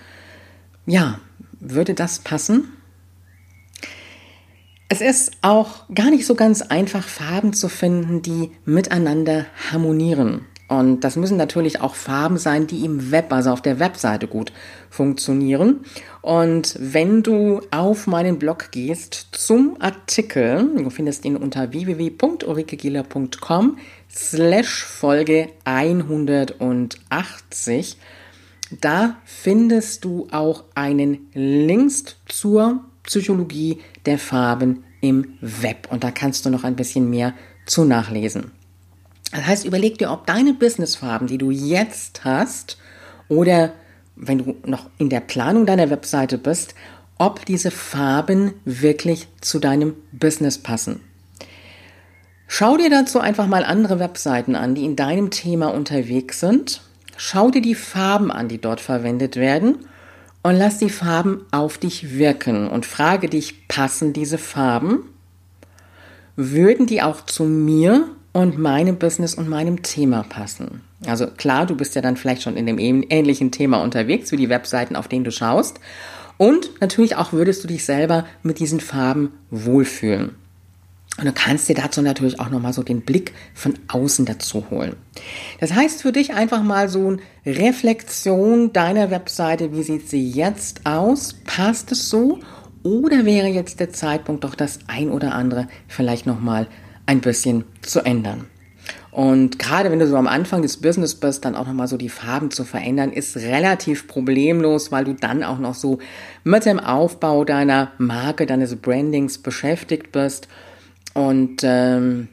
ja, 0.91 1.21
würde 1.61 1.95
das 1.95 2.19
passen? 2.19 2.73
Es 4.89 5.01
ist 5.01 5.31
auch 5.41 5.89
gar 5.95 6.11
nicht 6.11 6.27
so 6.27 6.35
ganz 6.35 6.61
einfach, 6.63 7.07
Farben 7.07 7.53
zu 7.53 7.69
finden, 7.69 8.23
die 8.23 8.51
miteinander 8.65 9.47
harmonieren. 9.71 10.47
Und 10.67 11.01
das 11.01 11.15
müssen 11.17 11.37
natürlich 11.37 11.81
auch 11.81 11.95
Farben 11.95 12.39
sein, 12.39 12.67
die 12.67 12.85
im 12.85 13.13
Web, 13.13 13.33
also 13.33 13.51
auf 13.51 13.63
der 13.63 13.79
Webseite 13.79 14.27
gut 14.27 14.53
funktionieren. 14.89 15.85
Und 16.23 16.75
wenn 16.81 17.23
du 17.23 17.61
auf 17.71 18.09
meinen 18.09 18.41
Blog 18.41 18.73
gehst 18.73 19.29
zum 19.33 19.77
Artikel, 19.81 20.75
du 20.77 20.91
findest 20.91 21.25
ihn 21.25 21.37
unter 21.37 21.73
www.ulrikegieler.com 21.73 23.79
slash 24.13 24.85
Folge 24.85 25.51
180, 25.65 27.97
da 28.71 29.17
findest 29.25 30.05
du 30.05 30.29
auch 30.31 30.65
einen 30.75 31.29
Link 31.35 31.93
zur 32.27 32.85
Psychologie 33.03 33.79
der 34.07 34.19
Farben 34.19 34.85
im 35.01 35.35
Web 35.41 35.89
und 35.91 36.05
da 36.05 36.11
kannst 36.11 36.45
du 36.45 36.51
noch 36.51 36.65
ein 36.65 36.77
bisschen 36.77 37.11
mehr 37.11 37.35
zu 37.67 37.85
nachlesen. 37.85 38.53
Das 39.33 39.47
heißt, 39.47 39.65
überleg 39.65 39.99
dir, 39.99 40.11
ob 40.11 40.27
deine 40.27 40.55
Businessfarben, 40.55 41.27
die 41.27 41.39
du 41.39 41.51
jetzt 41.51 42.25
hast, 42.25 42.79
oder 43.29 43.73
wenn 44.17 44.39
du 44.39 44.57
noch 44.67 44.91
in 44.99 45.09
der 45.09 45.21
Planung 45.21 45.67
deiner 45.67 45.89
Webseite 45.89 46.37
bist, 46.37 46.75
ob 47.17 47.45
diese 47.47 47.71
Farben 47.71 48.55
wirklich 48.65 49.29
zu 49.41 49.59
deinem 49.59 49.95
Business 50.13 50.59
passen. 50.59 51.01
Schau 52.47 52.77
dir 52.77 52.91
dazu 52.91 53.21
einfach 53.21 53.47
mal 53.47 53.65
andere 53.65 54.01
Webseiten 54.01 54.57
an, 54.57 54.75
die 54.75 54.85
in 54.85 54.97
deinem 54.97 55.31
Thema 55.31 55.69
unterwegs 55.69 56.41
sind. 56.41 56.83
Schau 57.23 57.51
dir 57.51 57.61
die 57.61 57.75
Farben 57.75 58.33
an, 58.33 58.49
die 58.49 58.57
dort 58.57 58.81
verwendet 58.81 59.37
werden 59.37 59.81
und 60.43 60.57
lass 60.57 60.79
die 60.79 60.89
Farben 60.89 61.43
auf 61.51 61.77
dich 61.77 62.17
wirken 62.17 62.67
und 62.67 62.87
frage 62.87 63.29
dich, 63.29 63.69
passen 63.69 64.15
diese 64.15 64.39
Farben? 64.39 65.01
Würden 66.35 66.87
die 66.87 67.03
auch 67.03 67.27
zu 67.27 67.45
mir 67.45 68.09
und 68.33 68.57
meinem 68.57 68.97
Business 68.97 69.35
und 69.35 69.51
meinem 69.51 69.83
Thema 69.83 70.23
passen? 70.23 70.81
Also 71.07 71.27
klar, 71.27 71.67
du 71.67 71.77
bist 71.77 71.95
ja 71.95 72.01
dann 72.01 72.17
vielleicht 72.17 72.41
schon 72.41 72.57
in 72.57 72.65
dem 72.65 72.79
ähnlichen 72.79 73.51
Thema 73.51 73.83
unterwegs 73.83 74.33
wie 74.33 74.39
die 74.39 74.49
Webseiten, 74.49 74.97
auf 74.97 75.07
denen 75.07 75.25
du 75.25 75.31
schaust. 75.31 75.79
Und 76.39 76.81
natürlich 76.81 77.17
auch 77.17 77.35
würdest 77.35 77.63
du 77.63 77.69
dich 77.69 77.85
selber 77.85 78.25
mit 78.43 78.61
diesen 78.61 78.81
Farben 78.81 79.35
wohlfühlen. 79.51 80.37
Und 81.21 81.27
du 81.27 81.33
kannst 81.33 81.69
dir 81.69 81.75
dazu 81.75 82.01
natürlich 82.01 82.41
auch 82.41 82.49
nochmal 82.49 82.73
so 82.73 82.83
den 82.83 83.03
Blick 83.03 83.35
von 83.53 83.75
außen 83.89 84.25
dazu 84.25 84.71
holen. 84.71 84.97
Das 85.61 85.75
heißt 85.75 86.01
für 86.01 86.13
dich 86.13 86.33
einfach 86.33 86.63
mal 86.63 86.89
so 86.89 87.09
eine 87.09 87.19
Reflexion 87.45 88.73
deiner 88.73 89.11
Webseite. 89.11 89.73
Wie 89.73 89.83
sieht 89.83 90.09
sie 90.09 90.27
jetzt 90.31 90.87
aus? 90.87 91.35
Passt 91.45 91.93
es 91.93 92.09
so? 92.09 92.39
Oder 92.83 93.27
wäre 93.27 93.49
jetzt 93.49 93.81
der 93.81 93.91
Zeitpunkt 93.91 94.45
doch 94.45 94.55
das 94.55 94.79
ein 94.87 95.11
oder 95.11 95.35
andere 95.35 95.69
vielleicht 95.89 96.27
nochmal 96.27 96.67
ein 97.05 97.21
bisschen 97.21 97.65
zu 97.83 98.01
ändern? 98.01 98.47
Und 99.11 99.59
gerade 99.59 99.91
wenn 99.91 99.99
du 99.99 100.07
so 100.07 100.17
am 100.17 100.29
Anfang 100.29 100.63
des 100.63 100.79
Business 100.79 101.15
bist, 101.17 101.45
dann 101.45 101.57
auch 101.57 101.67
nochmal 101.67 101.89
so 101.89 101.97
die 101.97 102.09
Farben 102.09 102.51
zu 102.51 102.65
verändern, 102.65 103.13
ist 103.13 103.37
relativ 103.37 104.07
problemlos, 104.07 104.93
weil 104.93 105.05
du 105.05 105.15
dann 105.15 105.43
auch 105.43 105.59
noch 105.59 105.75
so 105.75 105.99
mit 106.45 106.65
dem 106.65 106.81
Aufbau 106.81 107.45
deiner 107.45 107.91
Marke, 107.99 108.47
deines 108.47 108.77
Brandings 108.77 109.39
beschäftigt 109.39 110.13
bist. 110.13 110.49
Und 111.15 111.63
ähm, 111.63 112.29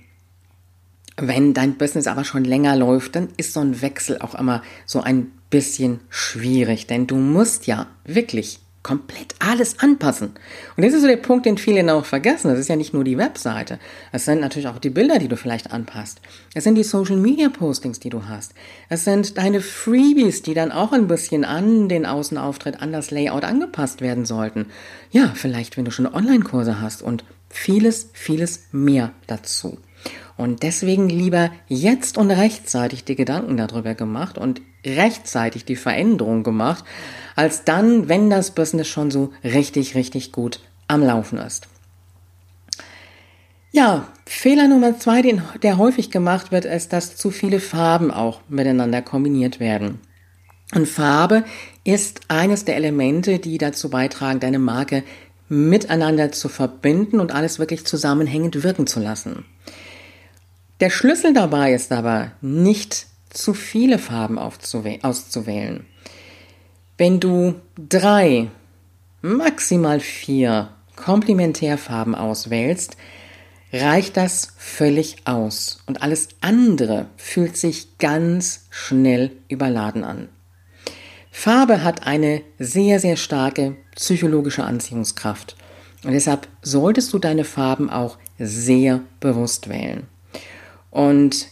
wenn 1.17 1.53
dein 1.53 1.77
Business 1.77 2.07
aber 2.07 2.23
schon 2.23 2.43
länger 2.43 2.75
läuft, 2.75 3.15
dann 3.15 3.29
ist 3.37 3.53
so 3.53 3.59
ein 3.59 3.81
Wechsel 3.81 4.19
auch 4.19 4.35
immer 4.35 4.61
so 4.85 5.01
ein 5.01 5.31
bisschen 5.49 6.01
schwierig, 6.09 6.87
denn 6.87 7.07
du 7.07 7.15
musst 7.15 7.67
ja 7.67 7.87
wirklich 8.05 8.59
komplett 8.87 9.35
alles 9.39 9.79
anpassen. 9.79 10.29
Und 10.77 10.85
das 10.85 10.93
ist 10.93 11.01
so 11.01 11.07
der 11.07 11.17
Punkt, 11.17 11.45
den 11.45 11.57
viele 11.57 11.93
auch 11.93 12.05
vergessen. 12.05 12.47
Das 12.49 12.57
ist 12.57 12.69
ja 12.69 12.77
nicht 12.77 12.93
nur 12.93 13.03
die 13.03 13.17
Webseite. 13.17 13.79
Es 14.13 14.23
sind 14.23 14.39
natürlich 14.39 14.69
auch 14.69 14.79
die 14.79 14.89
Bilder, 14.89 15.19
die 15.19 15.27
du 15.27 15.35
vielleicht 15.35 15.73
anpasst. 15.73 16.21
Es 16.53 16.63
sind 16.63 16.75
die 16.75 16.83
Social 16.83 17.17
Media 17.17 17.49
Postings, 17.49 17.99
die 17.99 18.09
du 18.09 18.27
hast. 18.27 18.53
Es 18.87 19.03
sind 19.03 19.37
deine 19.37 19.59
Freebies, 19.59 20.41
die 20.41 20.53
dann 20.53 20.71
auch 20.71 20.93
ein 20.93 21.07
bisschen 21.07 21.43
an 21.43 21.89
den 21.89 22.05
Außenauftritt, 22.05 22.81
an 22.81 22.93
das 22.93 23.11
Layout 23.11 23.43
angepasst 23.43 23.99
werden 23.99 24.25
sollten. 24.25 24.67
Ja, 25.11 25.33
vielleicht, 25.35 25.75
wenn 25.75 25.83
du 25.83 25.91
schon 25.91 26.07
Online-Kurse 26.07 26.79
hast 26.79 27.01
und 27.01 27.25
vieles, 27.49 28.09
vieles 28.13 28.65
mehr 28.71 29.11
dazu. 29.27 29.77
Und 30.37 30.61
deswegen 30.61 31.09
lieber 31.09 31.51
jetzt 31.67 32.17
und 32.17 32.29
rechtzeitig 32.29 33.03
die 33.03 33.15
Gedanken 33.15 33.57
darüber 33.57 33.95
gemacht 33.95 34.37
und 34.37 34.61
rechtzeitig 34.85 35.65
die 35.65 35.75
Veränderung 35.75 36.43
gemacht, 36.43 36.85
als 37.35 37.63
dann, 37.63 38.07
wenn 38.07 38.29
das 38.29 38.51
Business 38.51 38.87
schon 38.87 39.11
so 39.11 39.31
richtig, 39.43 39.95
richtig 39.95 40.31
gut 40.31 40.59
am 40.87 41.01
Laufen 41.03 41.39
ist. 41.39 41.67
Ja, 43.71 44.07
Fehler 44.25 44.67
Nummer 44.67 44.97
zwei, 44.97 45.21
den, 45.21 45.41
der 45.61 45.77
häufig 45.77 46.09
gemacht 46.09 46.51
wird, 46.51 46.65
ist, 46.65 46.93
dass 46.93 47.15
zu 47.15 47.31
viele 47.31 47.59
Farben 47.59 48.11
auch 48.11 48.41
miteinander 48.47 49.01
kombiniert 49.01 49.59
werden. 49.59 49.99
Und 50.73 50.87
Farbe 50.87 51.45
ist 51.83 52.21
eines 52.27 52.65
der 52.65 52.75
Elemente, 52.75 53.39
die 53.39 53.57
dazu 53.57 53.89
beitragen, 53.89 54.39
deine 54.39 54.59
Marke 54.59 55.03
miteinander 55.49 56.31
zu 56.31 56.49
verbinden 56.49 57.19
und 57.19 57.31
alles 57.31 57.59
wirklich 57.59 57.85
zusammenhängend 57.85 58.63
wirken 58.63 58.87
zu 58.87 58.99
lassen. 58.99 59.45
Der 60.79 60.89
Schlüssel 60.89 61.33
dabei 61.33 61.73
ist 61.73 61.91
aber 61.91 62.31
nicht 62.41 63.07
zu 63.29 63.53
viele 63.53 63.99
Farben 63.99 64.37
auszuwählen. 64.37 65.85
Wenn 66.97 67.19
du 67.19 67.55
drei, 67.77 68.49
maximal 69.21 69.99
vier 69.99 70.69
Komplementärfarben 70.95 72.15
auswählst, 72.15 72.97
reicht 73.73 74.17
das 74.17 74.53
völlig 74.57 75.17
aus 75.25 75.83
und 75.85 76.01
alles 76.01 76.29
andere 76.41 77.07
fühlt 77.17 77.57
sich 77.57 77.97
ganz 77.97 78.67
schnell 78.69 79.31
überladen 79.49 80.03
an. 80.03 80.29
Farbe 81.31 81.83
hat 81.83 82.07
eine 82.07 82.41
sehr, 82.57 82.99
sehr 82.99 83.17
starke 83.17 83.75
psychologische 83.97 84.63
Anziehungskraft 84.63 85.55
und 86.03 86.13
deshalb 86.13 86.47
solltest 86.61 87.11
du 87.11 87.19
deine 87.19 87.43
Farben 87.43 87.89
auch 87.89 88.17
sehr 88.37 89.01
bewusst 89.19 89.67
wählen. 89.67 90.07
Und 90.91 91.47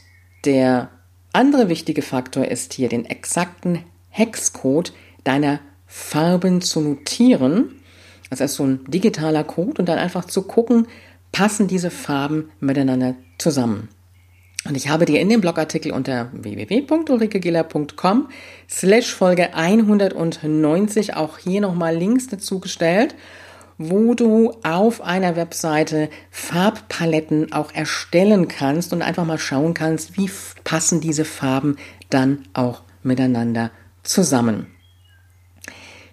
der 0.46 0.90
andere 1.34 1.68
wichtige 1.68 2.02
Faktor 2.02 2.46
ist 2.46 2.74
hier 2.74 2.88
den 2.88 3.06
exakten 3.06 3.84
Hexcode 4.10 4.94
deiner 5.24 5.60
Farben 5.88 6.62
zu 6.62 6.80
notieren. 6.80 7.82
Das 8.30 8.40
ist 8.40 8.56
so 8.56 8.64
ein 8.64 8.86
digitaler 8.86 9.44
Code 9.44 9.80
und 9.80 9.90
dann 9.90 9.98
einfach 9.98 10.26
zu 10.26 10.44
gucken, 10.44 10.88
passen 11.32 11.68
diese 11.68 11.92
Farben 11.92 12.52
miteinander 12.60 13.16
zusammen. 13.38 13.90
Und 14.68 14.76
ich 14.76 14.90
habe 14.90 15.06
dir 15.06 15.22
in 15.22 15.30
dem 15.30 15.42
Blogartikel 15.42 15.92
unter 15.92 16.30
www.ulrikegiller.com 16.34 18.30
slash 18.68 19.14
Folge 19.14 19.54
190 19.54 21.16
auch 21.16 21.38
hier 21.38 21.62
nochmal 21.62 21.96
Links 21.96 22.28
dazu 22.28 22.60
gestellt, 22.60 23.14
wo 23.78 24.16
du 24.16 24.54
auf 24.64 25.02
einer 25.02 25.36
Webseite 25.36 26.10
Farbpaletten 26.32 27.52
auch 27.52 27.74
erstellen 27.74 28.48
kannst 28.48 28.92
und 28.92 29.04
einfach 29.04 29.26
mal 29.26 29.38
schauen 29.38 29.76
kannst, 29.76 30.18
wie 30.18 30.32
passen 30.64 31.00
diese 31.00 31.26
Farben 31.26 31.78
dann 32.10 32.46
auch 32.54 32.82
miteinander 33.04 33.70
zusammen. 34.02 34.68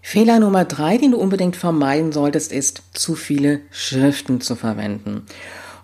Fehler 0.03 0.41
Nummer 0.41 0.65
drei, 0.65 0.99
den 0.99 1.12
du 1.12 1.17
unbedingt 1.17 1.57
vermeiden 1.57 2.12
solltest, 2.12 2.53
ist, 2.53 2.83
zu 2.93 3.15
viele 3.15 3.61
Schriften 3.71 4.41
zu 4.41 4.57
verwenden. 4.57 5.25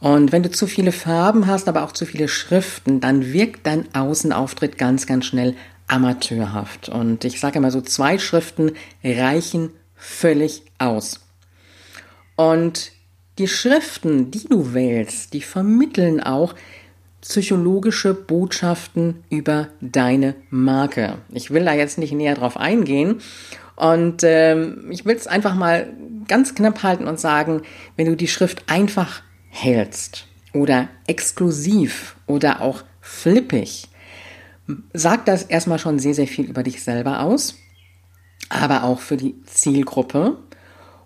Und 0.00 0.32
wenn 0.32 0.42
du 0.42 0.50
zu 0.50 0.66
viele 0.66 0.92
Farben 0.92 1.46
hast, 1.46 1.68
aber 1.68 1.84
auch 1.84 1.92
zu 1.92 2.06
viele 2.06 2.28
Schriften, 2.28 3.00
dann 3.00 3.32
wirkt 3.32 3.66
dein 3.66 3.92
Außenauftritt 3.94 4.78
ganz, 4.78 5.06
ganz 5.06 5.26
schnell 5.26 5.54
amateurhaft. 5.88 6.88
Und 6.88 7.24
ich 7.24 7.40
sage 7.40 7.58
immer 7.58 7.70
so, 7.70 7.80
zwei 7.80 8.18
Schriften 8.18 8.72
reichen 9.02 9.70
völlig 9.96 10.62
aus. 10.78 11.20
Und 12.36 12.92
die 13.38 13.48
Schriften, 13.48 14.30
die 14.30 14.48
du 14.48 14.74
wählst, 14.74 15.32
die 15.32 15.40
vermitteln 15.40 16.20
auch 16.22 16.54
psychologische 17.20 18.14
Botschaften 18.14 19.24
über 19.28 19.68
deine 19.80 20.34
Marke. 20.50 21.18
Ich 21.32 21.50
will 21.50 21.64
da 21.64 21.74
jetzt 21.74 21.98
nicht 21.98 22.12
näher 22.12 22.36
drauf 22.36 22.56
eingehen 22.56 23.20
und 23.74 24.22
ähm, 24.22 24.88
ich 24.90 25.04
will 25.04 25.16
es 25.16 25.26
einfach 25.26 25.54
mal 25.54 25.88
ganz 26.28 26.54
knapp 26.54 26.82
halten 26.82 27.06
und 27.06 27.18
sagen, 27.18 27.62
wenn 27.96 28.06
du 28.06 28.16
die 28.16 28.28
Schrift 28.28 28.64
einfach 28.68 29.22
hältst 29.48 30.26
oder 30.52 30.88
exklusiv 31.06 32.16
oder 32.26 32.60
auch 32.60 32.82
flippig, 33.00 33.88
sagt 34.92 35.28
das 35.28 35.44
erstmal 35.44 35.78
schon 35.78 35.98
sehr, 35.98 36.14
sehr 36.14 36.26
viel 36.26 36.46
über 36.46 36.62
dich 36.62 36.82
selber 36.82 37.20
aus, 37.22 37.56
aber 38.48 38.84
auch 38.84 39.00
für 39.00 39.16
die 39.16 39.34
Zielgruppe 39.44 40.38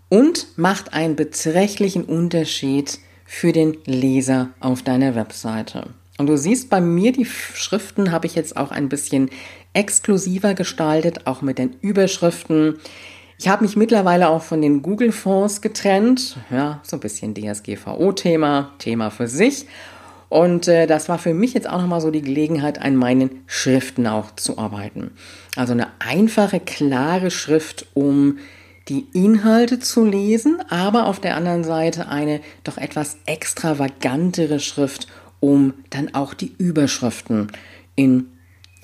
und 0.08 0.46
macht 0.56 0.92
einen 0.92 1.16
beträchtlichen 1.16 2.04
Unterschied 2.04 2.98
für 3.24 3.52
den 3.52 3.78
Leser 3.86 4.50
auf 4.60 4.82
deiner 4.82 5.14
Webseite. 5.14 5.90
Und 6.18 6.26
du 6.26 6.36
siehst 6.36 6.68
bei 6.68 6.80
mir, 6.80 7.12
die 7.12 7.24
Schriften 7.24 8.12
habe 8.12 8.26
ich 8.26 8.34
jetzt 8.34 8.56
auch 8.56 8.70
ein 8.70 8.88
bisschen 8.88 9.30
exklusiver 9.72 10.54
gestaltet, 10.54 11.26
auch 11.26 11.40
mit 11.40 11.58
den 11.58 11.74
Überschriften. 11.80 12.76
Ich 13.42 13.48
habe 13.48 13.64
mich 13.64 13.74
mittlerweile 13.74 14.28
auch 14.28 14.42
von 14.42 14.62
den 14.62 14.82
Google-Fonds 14.82 15.62
getrennt. 15.62 16.36
Ja, 16.52 16.78
so 16.84 16.96
ein 16.96 17.00
bisschen 17.00 17.34
DSGVO-Thema, 17.34 18.70
Thema 18.78 19.10
für 19.10 19.26
sich. 19.26 19.66
Und 20.28 20.68
äh, 20.68 20.86
das 20.86 21.08
war 21.08 21.18
für 21.18 21.34
mich 21.34 21.52
jetzt 21.52 21.68
auch 21.68 21.80
nochmal 21.80 22.00
so 22.00 22.12
die 22.12 22.22
Gelegenheit, 22.22 22.80
an 22.80 22.94
meinen 22.94 23.42
Schriften 23.46 24.06
auch 24.06 24.36
zu 24.36 24.58
arbeiten. 24.58 25.10
Also 25.56 25.72
eine 25.72 25.88
einfache, 25.98 26.60
klare 26.60 27.32
Schrift, 27.32 27.86
um 27.94 28.38
die 28.86 29.08
Inhalte 29.12 29.80
zu 29.80 30.04
lesen, 30.04 30.60
aber 30.68 31.06
auf 31.06 31.18
der 31.18 31.34
anderen 31.34 31.64
Seite 31.64 32.06
eine 32.06 32.42
doch 32.62 32.78
etwas 32.78 33.16
extravagantere 33.26 34.60
Schrift, 34.60 35.08
um 35.40 35.74
dann 35.90 36.14
auch 36.14 36.34
die 36.34 36.54
Überschriften 36.58 37.50
in 37.96 38.28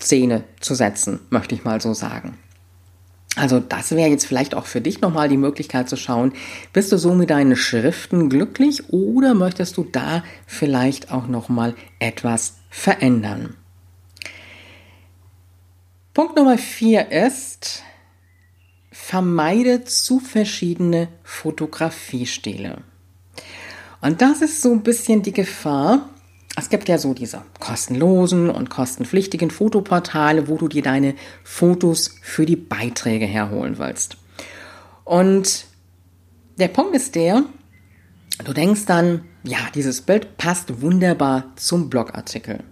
Szene 0.01 0.43
zu 0.59 0.75
setzen, 0.75 1.21
möchte 1.31 1.55
ich 1.55 1.63
mal 1.63 1.81
so 1.81 1.95
sagen. 1.95 2.37
Also 3.39 3.61
das 3.61 3.93
wäre 3.93 4.11
jetzt 4.11 4.27
vielleicht 4.27 4.55
auch 4.55 4.67
für 4.67 4.81
dich 4.81 5.01
nochmal 5.01 5.29
die 5.29 5.37
Möglichkeit 5.37 5.89
zu 5.89 5.97
schauen, 5.97 6.33
bist 6.73 6.91
du 6.91 6.99
so 6.99 7.15
mit 7.15 7.31
deinen 7.31 7.57
Schriften 7.57 8.29
glücklich 8.29 8.93
oder 8.93 9.35
möchtest 9.35 9.77
du 9.77 9.85
da 9.85 10.25
vielleicht 10.47 11.13
auch 11.13 11.29
nochmal 11.29 11.75
etwas 12.01 12.57
verändern? 12.69 13.55
Punkt 16.15 16.37
Nummer 16.37 16.59
vier 16.59 17.13
ist, 17.13 17.85
vermeide 18.91 19.85
zu 19.85 20.19
verschiedene 20.19 21.09
Fotografiestile. 21.23 22.79
Und 24.01 24.21
das 24.21 24.43
ist 24.43 24.63
so 24.63 24.73
ein 24.73 24.83
bisschen 24.83 25.23
die 25.23 25.33
Gefahr. 25.33 26.11
Es 26.59 26.71
gibt 26.71 26.89
ja 26.89 26.99
so 26.99 27.15
diese 27.15 27.43
kostenlosen 27.61 28.51
und 28.51 28.69
kostenpflichtigen 28.69 29.51
Fotoportale, 29.51 30.49
wo 30.49 30.57
du 30.57 30.67
dir 30.67 30.83
deine 30.83 31.15
Fotos 31.45 32.17
für 32.21 32.47
die 32.47 32.57
Beiträge 32.57 33.27
herholen 33.27 33.79
willst. 33.79 34.17
Und 35.05 35.67
der 36.59 36.67
Punkt 36.69 36.97
ist 36.97 37.15
der, 37.15 37.45
du 38.45 38.53
denkst 38.53 38.87
dann, 38.87 39.23
ja, 39.45 39.59
dieses 39.73 40.03
Bild 40.03 40.37
passt 40.37 40.83
wunderbar 40.83 41.45
zum 41.55 41.89
Blogartikel. 41.89 42.65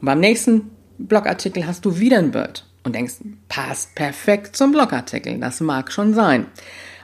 Und 0.00 0.06
beim 0.06 0.20
nächsten 0.20 0.70
Blogartikel 0.98 1.66
hast 1.66 1.84
du 1.84 1.98
wieder 1.98 2.18
ein 2.18 2.30
Bild 2.30 2.64
und 2.84 2.94
denkst, 2.94 3.14
passt 3.48 3.96
perfekt 3.96 4.56
zum 4.56 4.70
Blogartikel. 4.70 5.36
Das 5.40 5.60
mag 5.60 5.90
schon 5.90 6.14
sein. 6.14 6.46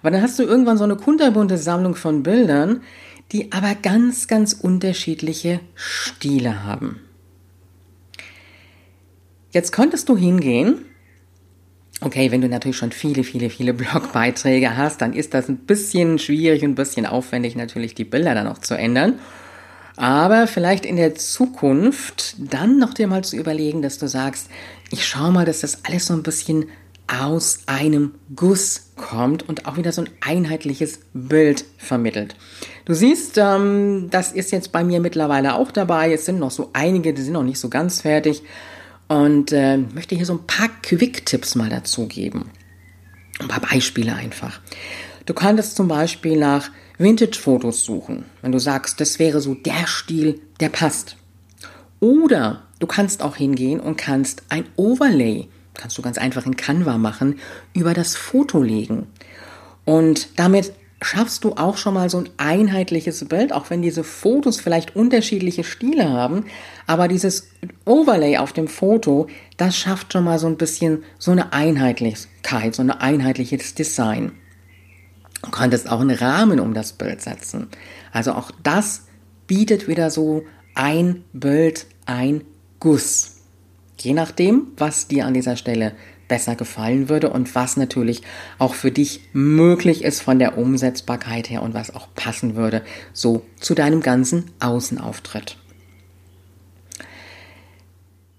Aber 0.03 0.13
dann 0.13 0.23
hast 0.23 0.39
du 0.39 0.45
irgendwann 0.45 0.79
so 0.79 0.85
eine 0.85 0.97
kunterbunte 0.97 1.59
Sammlung 1.59 1.97
von 1.97 2.23
Bildern, 2.23 2.83
die 3.33 3.53
aber 3.53 3.75
ganz, 3.75 4.29
ganz 4.29 4.53
unterschiedliche 4.53 5.61
Stile 5.75 6.65
haben. 6.65 7.01
Jetzt 9.51 9.73
könntest 9.73 10.09
du 10.09 10.17
hingehen. 10.17 10.85
Okay, 12.03 12.31
wenn 12.31 12.43
du 12.43 12.49
natürlich 12.49 12.77
schon 12.77 12.93
viele, 12.93 13.25
viele, 13.25 13.49
viele 13.49 13.73
Blogbeiträge 13.75 14.77
hast, 14.77 15.01
dann 15.01 15.15
ist 15.15 15.33
das 15.33 15.49
ein 15.49 15.57
bisschen 15.57 16.19
schwierig 16.19 16.63
und 16.63 16.73
ein 16.73 16.75
bisschen 16.75 17.07
aufwendig, 17.07 17.57
natürlich 17.57 17.95
die 17.95 18.05
Bilder 18.05 18.35
dann 18.35 18.49
auch 18.49 18.59
zu 18.59 18.75
ändern. 18.75 19.19
Aber 19.97 20.47
vielleicht 20.47 20.85
in 20.85 20.97
der 20.97 21.15
Zukunft 21.15 22.37
dann 22.39 22.79
noch 22.79 22.93
dir 22.93 23.07
mal 23.07 23.25
zu 23.25 23.37
überlegen, 23.37 23.81
dass 23.81 23.97
du 23.97 24.09
sagst, 24.09 24.51
ich 24.91 25.07
schau 25.07 25.31
mal, 25.31 25.47
dass 25.47 25.61
das 25.61 25.85
alles 25.87 26.07
so 26.07 26.13
ein 26.13 26.23
bisschen 26.23 26.67
aus 27.07 27.61
einem 27.65 28.13
Guss 28.35 28.86
kommt 28.97 29.49
und 29.49 29.67
auch 29.67 29.77
wieder 29.77 29.93
so 29.93 30.03
ein 30.03 30.11
einheitliches 30.21 31.01
Bild 31.13 31.65
vermittelt. 31.77 32.35
Du 32.87 32.95
siehst, 32.95 33.39
ähm, 33.39 34.09
das 34.11 34.33
ist 34.33 34.53
jetzt 34.53 34.73
bei 34.73 34.83
mir 34.83 35.01
mittlerweile 35.01 35.55
auch 35.55 35.71
dabei. 35.71 36.13
Es 36.13 36.25
sind 36.25 36.39
noch 36.39 36.51
so 36.51 36.71
einige, 36.73 37.13
die 37.13 37.23
sind 37.23 37.35
noch 37.35 37.43
nicht 37.43 37.61
so 37.61 37.69
ganz 37.69 38.01
fertig. 38.01 38.43
Und 39.09 39.53
äh, 39.53 39.77
möchte 39.77 40.17
hier 40.17 40.27
so 40.27 40.35
ein 40.35 40.47
paar 40.47 40.69
Quick-Tipps 40.83 41.55
mal 41.55 41.69
dazu 41.69 42.09
geben. 42.09 42.51
Ein 43.39 43.49
paar 43.49 43.61
Beispiele 43.61 44.15
einfach. 44.15 44.61
Du 45.27 45.35
könntest 45.35 45.77
zum 45.77 45.89
Beispiel 45.89 46.39
nach 46.39 46.71
Vintage-Fotos 46.99 47.85
suchen, 47.85 48.25
wenn 48.43 48.53
du 48.53 48.59
sagst, 48.59 49.01
das 49.01 49.19
wäre 49.19 49.41
so 49.41 49.55
der 49.55 49.87
Stil, 49.87 50.41
der 50.61 50.71
passt. 50.71 51.17
Oder 52.01 52.63
du 52.79 52.87
kannst 52.87 53.23
auch 53.23 53.37
hingehen 53.37 53.81
und 53.81 53.97
kannst 53.97 54.45
ein 54.49 54.65
Overlay 54.77 55.49
kannst 55.77 55.97
du 55.99 56.03
ganz 56.03 56.19
einfach 56.19 56.47
in 56.47 56.57
Canva 56.57 56.99
machen, 56.99 57.39
über 57.75 57.95
das 57.95 58.17
Foto 58.17 58.63
legen. 58.63 59.07
Und 59.85 60.39
damit 60.39 60.73
schaffst 61.03 61.45
du 61.45 61.53
auch 61.53 61.77
schon 61.77 61.95
mal 61.95 62.09
so 62.09 62.19
ein 62.19 62.31
einheitliches 62.39 63.25
Bild, 63.27 63.53
auch 63.53 63.71
wenn 63.71 63.83
diese 63.83 64.03
Fotos 64.03 64.61
vielleicht 64.61 64.97
unterschiedliche 64.97 65.63
Stile 65.65 66.09
haben. 66.09 66.47
Aber 66.87 67.07
dieses 67.07 67.49
Overlay 67.85 68.39
auf 68.39 68.53
dem 68.53 68.69
Foto, 68.69 69.27
das 69.57 69.77
schafft 69.77 70.13
schon 70.13 70.25
mal 70.25 70.39
so 70.39 70.47
ein 70.47 70.57
bisschen 70.57 71.05
so 71.19 71.31
eine 71.31 71.53
Einheitlichkeit, 71.53 72.75
so 72.75 72.83
ein 72.83 72.91
einheitliches 72.91 73.75
Design. 73.75 74.33
Du 75.43 75.51
könntest 75.51 75.89
auch 75.89 76.01
einen 76.01 76.17
Rahmen 76.17 76.61
um 76.61 76.75
das 76.75 76.93
Bild 76.93 77.21
setzen. 77.21 77.69
Also 78.13 78.33
auch 78.33 78.51
das 78.63 79.03
bietet 79.47 79.87
wieder 79.87 80.11
so 80.11 80.45
ein 80.75 81.25
Bild, 81.33 81.87
ein 82.07 82.43
Guss. 82.81 83.36
Je 83.99 84.13
nachdem, 84.13 84.69
was 84.77 85.09
dir 85.09 85.27
an 85.27 85.35
dieser 85.35 85.57
Stelle 85.57 85.93
besser 86.29 86.57
gefallen 86.57 87.09
würde 87.09 87.31
und 87.31 87.55
was 87.55 87.77
natürlich 87.77 88.23
auch 88.59 88.75
für 88.75 88.91
dich 88.91 89.21
möglich 89.33 90.03
ist 90.03 90.21
von 90.21 90.39
der 90.39 90.59
Umsetzbarkeit 90.59 91.51
her 91.51 91.63
und 91.63 91.75
was 91.75 91.95
auch 91.95 92.09
passen 92.15 92.57
würde, 92.57 92.83
so 93.13 93.43
zu 93.61 93.75
deinem 93.75 94.01
ganzen 94.01 94.51
Außenauftritt. 94.61 95.57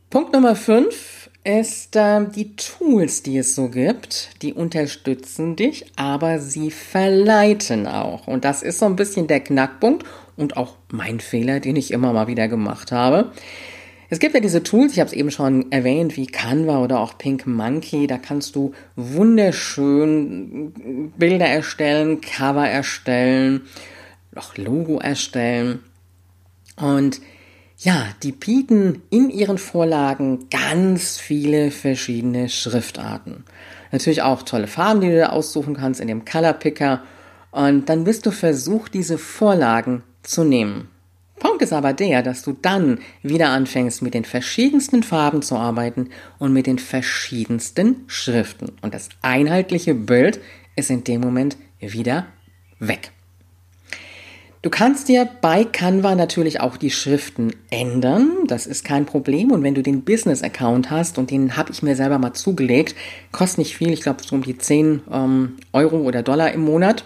Punkt 0.09 0.33
Nummer 0.33 0.55
5 0.55 1.29
ist 1.43 1.95
äh, 1.95 2.25
die 2.27 2.55
Tools, 2.55 3.23
die 3.23 3.37
es 3.37 3.55
so 3.55 3.69
gibt, 3.69 4.29
die 4.41 4.53
unterstützen 4.53 5.55
dich, 5.55 5.85
aber 5.95 6.39
sie 6.39 6.71
verleiten 6.71 7.87
auch. 7.87 8.27
Und 8.27 8.43
das 8.43 8.63
ist 8.63 8.79
so 8.79 8.85
ein 8.85 8.97
bisschen 8.97 9.27
der 9.27 9.39
Knackpunkt 9.39 10.05
und 10.35 10.57
auch 10.57 10.75
mein 10.91 11.21
Fehler, 11.21 11.61
den 11.61 11.77
ich 11.77 11.91
immer 11.91 12.11
mal 12.11 12.27
wieder 12.27 12.49
gemacht 12.49 12.91
habe. 12.91 13.31
Es 14.09 14.19
gibt 14.19 14.33
ja 14.33 14.39
diese 14.39 14.63
Tools, 14.63 14.93
ich 14.93 14.99
habe 14.99 15.09
es 15.09 15.13
eben 15.15 15.31
schon 15.31 15.69
erwähnt, 15.71 16.15
wie 16.15 16.27
Canva 16.27 16.81
oder 16.81 17.01
auch 17.01 17.17
Pink 17.17 17.45
Monkey. 17.45 18.07
Da 18.07 18.17
kannst 18.17 18.55
du 18.55 18.73
wunderschön 18.95 20.71
Bilder 21.17 21.47
erstellen, 21.47 22.21
Cover 22.21 22.67
erstellen, 22.67 23.63
auch 24.33 24.55
Logo 24.55 24.99
erstellen. 24.99 25.79
Und 26.77 27.19
ja, 27.79 28.07
die 28.23 28.31
bieten 28.31 29.01
in 29.09 29.29
ihren 29.29 29.57
Vorlagen 29.57 30.47
ganz 30.49 31.17
viele 31.17 31.69
verschiedene 31.71 32.47
Schriftarten. 32.47 33.43
Natürlich 33.91 34.21
auch 34.21 34.43
tolle 34.43 34.67
Farben, 34.67 35.01
die 35.01 35.09
du 35.09 35.19
da 35.19 35.29
aussuchen 35.29 35.75
kannst 35.75 35.99
in 35.99 36.07
dem 36.07 36.23
Color 36.23 36.53
Picker. 36.53 37.03
Und 37.51 37.89
dann 37.89 38.05
bist 38.05 38.25
du 38.25 38.31
versucht, 38.31 38.93
diese 38.93 39.17
Vorlagen 39.17 40.03
zu 40.23 40.43
nehmen. 40.45 40.89
Punkt 41.39 41.61
ist 41.61 41.73
aber 41.73 41.93
der, 41.93 42.23
dass 42.23 42.41
du 42.41 42.53
dann 42.53 42.99
wieder 43.21 43.49
anfängst, 43.49 44.01
mit 44.01 44.13
den 44.13 44.25
verschiedensten 44.25 45.03
Farben 45.03 45.41
zu 45.41 45.55
arbeiten 45.55 46.09
und 46.39 46.53
mit 46.53 46.67
den 46.67 46.79
verschiedensten 46.79 48.03
Schriften. 48.07 48.71
Und 48.81 48.93
das 48.93 49.09
einheitliche 49.21 49.93
Bild 49.93 50.39
ist 50.75 50.89
in 50.89 51.03
dem 51.03 51.21
Moment 51.21 51.57
wieder 51.79 52.27
weg. 52.79 53.11
Du 54.63 54.71
kannst 54.71 55.07
dir 55.07 55.29
bei 55.39 55.63
Canva 55.63 56.15
natürlich 56.15 56.59
auch 56.59 56.77
die 56.77 56.89
Schriften 56.89 57.53
ändern. 57.69 58.31
Das 58.47 58.65
ist 58.65 58.83
kein 58.83 59.05
Problem. 59.05 59.51
Und 59.51 59.63
wenn 59.63 59.75
du 59.75 59.83
den 59.83 60.03
Business-Account 60.03 60.89
hast, 60.89 61.19
und 61.19 61.29
den 61.29 61.55
habe 61.55 61.71
ich 61.71 61.83
mir 61.83 61.95
selber 61.95 62.17
mal 62.17 62.33
zugelegt, 62.33 62.95
kostet 63.31 63.59
nicht 63.59 63.77
viel, 63.77 63.93
ich 63.93 64.01
glaube 64.01 64.23
so 64.23 64.35
um 64.35 64.41
die 64.41 64.57
10 64.57 65.03
ähm, 65.11 65.57
Euro 65.73 65.97
oder 65.97 66.23
Dollar 66.23 66.51
im 66.51 66.61
Monat. 66.61 67.05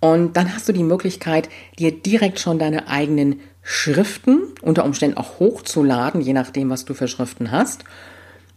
Und 0.00 0.36
dann 0.36 0.52
hast 0.52 0.68
du 0.68 0.72
die 0.72 0.82
Möglichkeit, 0.82 1.48
dir 1.78 1.92
direkt 1.92 2.40
schon 2.40 2.58
deine 2.58 2.88
eigenen 2.88 3.40
Schriften 3.62 4.40
unter 4.60 4.84
Umständen 4.84 5.16
auch 5.16 5.38
hochzuladen, 5.38 6.20
je 6.20 6.32
nachdem, 6.32 6.70
was 6.70 6.84
du 6.84 6.94
für 6.94 7.08
Schriften 7.08 7.50
hast. 7.50 7.84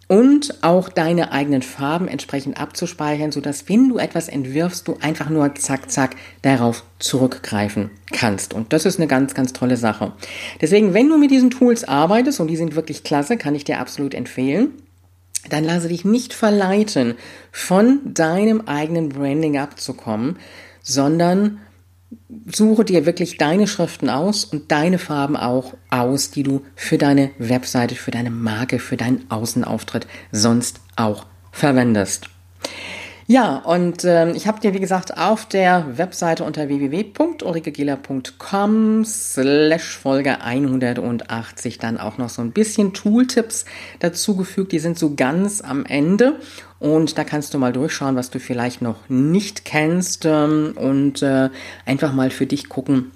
Und 0.07 0.63
auch 0.63 0.89
deine 0.89 1.31
eigenen 1.31 1.63
Farben 1.63 2.07
entsprechend 2.07 2.59
abzuspeichern, 2.59 3.31
sodass 3.31 3.67
wenn 3.67 3.89
du 3.89 3.97
etwas 3.97 4.27
entwirfst, 4.27 4.87
du 4.87 4.97
einfach 5.01 5.29
nur 5.31 5.55
zack, 5.55 5.89
zack 5.89 6.15
darauf 6.43 6.83
zurückgreifen 6.99 7.89
kannst. 8.11 8.53
Und 8.53 8.71
das 8.71 8.85
ist 8.85 8.99
eine 8.99 9.07
ganz, 9.07 9.33
ganz 9.33 9.51
tolle 9.51 9.77
Sache. 9.77 10.13
Deswegen, 10.61 10.93
wenn 10.93 11.09
du 11.09 11.17
mit 11.17 11.31
diesen 11.31 11.49
Tools 11.49 11.85
arbeitest, 11.85 12.39
und 12.39 12.47
die 12.47 12.55
sind 12.55 12.75
wirklich 12.75 13.03
klasse, 13.03 13.35
kann 13.35 13.55
ich 13.55 13.63
dir 13.63 13.79
absolut 13.79 14.13
empfehlen, 14.13 14.73
dann 15.49 15.63
lasse 15.63 15.87
dich 15.87 16.05
nicht 16.05 16.33
verleiten, 16.33 17.15
von 17.51 17.99
deinem 18.03 18.61
eigenen 18.67 19.09
Branding 19.09 19.57
abzukommen, 19.57 20.37
sondern 20.83 21.59
suche 22.53 22.85
dir 22.85 23.05
wirklich 23.05 23.37
deine 23.37 23.67
Schriften 23.67 24.09
aus 24.09 24.45
und 24.45 24.71
deine 24.71 24.99
Farben 24.99 25.35
auch 25.35 25.73
aus, 25.89 26.31
die 26.31 26.43
du 26.43 26.61
für 26.75 26.97
deine 26.97 27.31
Webseite, 27.37 27.95
für 27.95 28.11
deine 28.11 28.31
Marke, 28.31 28.79
für 28.79 28.97
deinen 28.97 29.29
Außenauftritt 29.29 30.07
sonst 30.31 30.79
auch 30.95 31.25
verwendest. 31.51 32.29
Ja, 33.27 33.57
und 33.57 34.03
äh, 34.03 34.29
ich 34.33 34.45
habe 34.45 34.59
dir, 34.59 34.75
wie 34.75 34.79
gesagt, 34.79 35.17
auf 35.17 35.47
der 35.47 35.97
Webseite 35.97 36.43
unter 36.43 36.67
www.ulrikegela.com 36.67 39.03
slash 39.03 39.97
Folge 39.97 40.41
180 40.41 41.79
dann 41.79 41.97
auch 41.97 42.19
noch 42.19 42.29
so 42.29 42.43
ein 42.43 42.51
bisschen 42.51 42.93
Tooltips 42.93 43.65
dazugefügt. 43.97 44.73
Die 44.73 44.79
sind 44.79 44.99
so 44.99 45.15
ganz 45.15 45.61
am 45.61 45.87
Ende 45.87 46.39
und 46.77 47.17
da 47.17 47.23
kannst 47.23 47.55
du 47.55 47.57
mal 47.57 47.73
durchschauen, 47.73 48.15
was 48.15 48.29
du 48.29 48.39
vielleicht 48.39 48.83
noch 48.83 49.09
nicht 49.09 49.65
kennst 49.65 50.25
ähm, 50.25 50.73
und 50.75 51.23
äh, 51.23 51.49
einfach 51.87 52.13
mal 52.13 52.29
für 52.29 52.45
dich 52.45 52.69
gucken, 52.69 53.09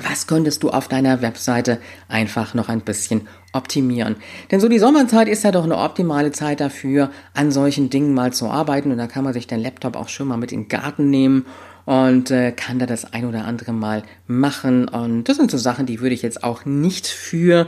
was 0.00 0.28
könntest 0.28 0.62
du 0.62 0.70
auf 0.70 0.86
deiner 0.86 1.22
Webseite 1.22 1.80
einfach 2.06 2.54
noch 2.54 2.68
ein 2.68 2.82
bisschen 2.82 3.26
optimieren? 3.54 4.16
Denn 4.50 4.60
so 4.60 4.68
die 4.68 4.78
Sommerzeit 4.78 5.28
ist 5.28 5.44
ja 5.44 5.52
doch 5.52 5.64
eine 5.64 5.78
optimale 5.78 6.32
Zeit 6.32 6.60
dafür, 6.60 7.10
an 7.32 7.50
solchen 7.50 7.88
Dingen 7.88 8.12
mal 8.12 8.32
zu 8.32 8.48
arbeiten. 8.50 8.90
Und 8.90 8.98
da 8.98 9.06
kann 9.06 9.24
man 9.24 9.32
sich 9.32 9.46
den 9.46 9.60
Laptop 9.60 9.96
auch 9.96 10.08
schon 10.08 10.28
mal 10.28 10.36
mit 10.36 10.52
in 10.52 10.64
den 10.64 10.68
Garten 10.68 11.08
nehmen 11.10 11.46
und 11.84 12.30
äh, 12.30 12.52
kann 12.52 12.78
da 12.78 12.86
das 12.86 13.12
ein 13.12 13.26
oder 13.26 13.44
andere 13.44 13.72
mal 13.72 14.02
machen. 14.26 14.88
Und 14.88 15.24
das 15.24 15.36
sind 15.36 15.50
so 15.50 15.58
Sachen, 15.58 15.86
die 15.86 16.00
würde 16.00 16.14
ich 16.14 16.22
jetzt 16.22 16.42
auch 16.44 16.64
nicht 16.64 17.06
für 17.06 17.66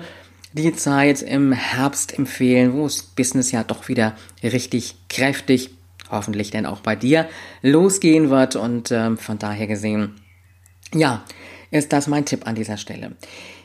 die 0.52 0.74
Zeit 0.74 1.22
im 1.22 1.52
Herbst 1.52 2.18
empfehlen, 2.18 2.72
wo 2.72 2.84
das 2.84 3.02
Business 3.02 3.52
ja 3.52 3.62
doch 3.62 3.88
wieder 3.88 4.16
richtig 4.42 4.96
kräftig, 5.08 5.70
hoffentlich 6.10 6.50
denn 6.50 6.66
auch 6.66 6.80
bei 6.80 6.96
dir, 6.96 7.28
losgehen 7.62 8.30
wird. 8.30 8.56
Und 8.56 8.90
äh, 8.90 9.16
von 9.16 9.38
daher 9.38 9.66
gesehen, 9.66 10.14
ja, 10.94 11.24
ist 11.70 11.92
das 11.92 12.06
mein 12.06 12.24
Tipp 12.24 12.46
an 12.46 12.54
dieser 12.54 12.76
Stelle. 12.76 13.12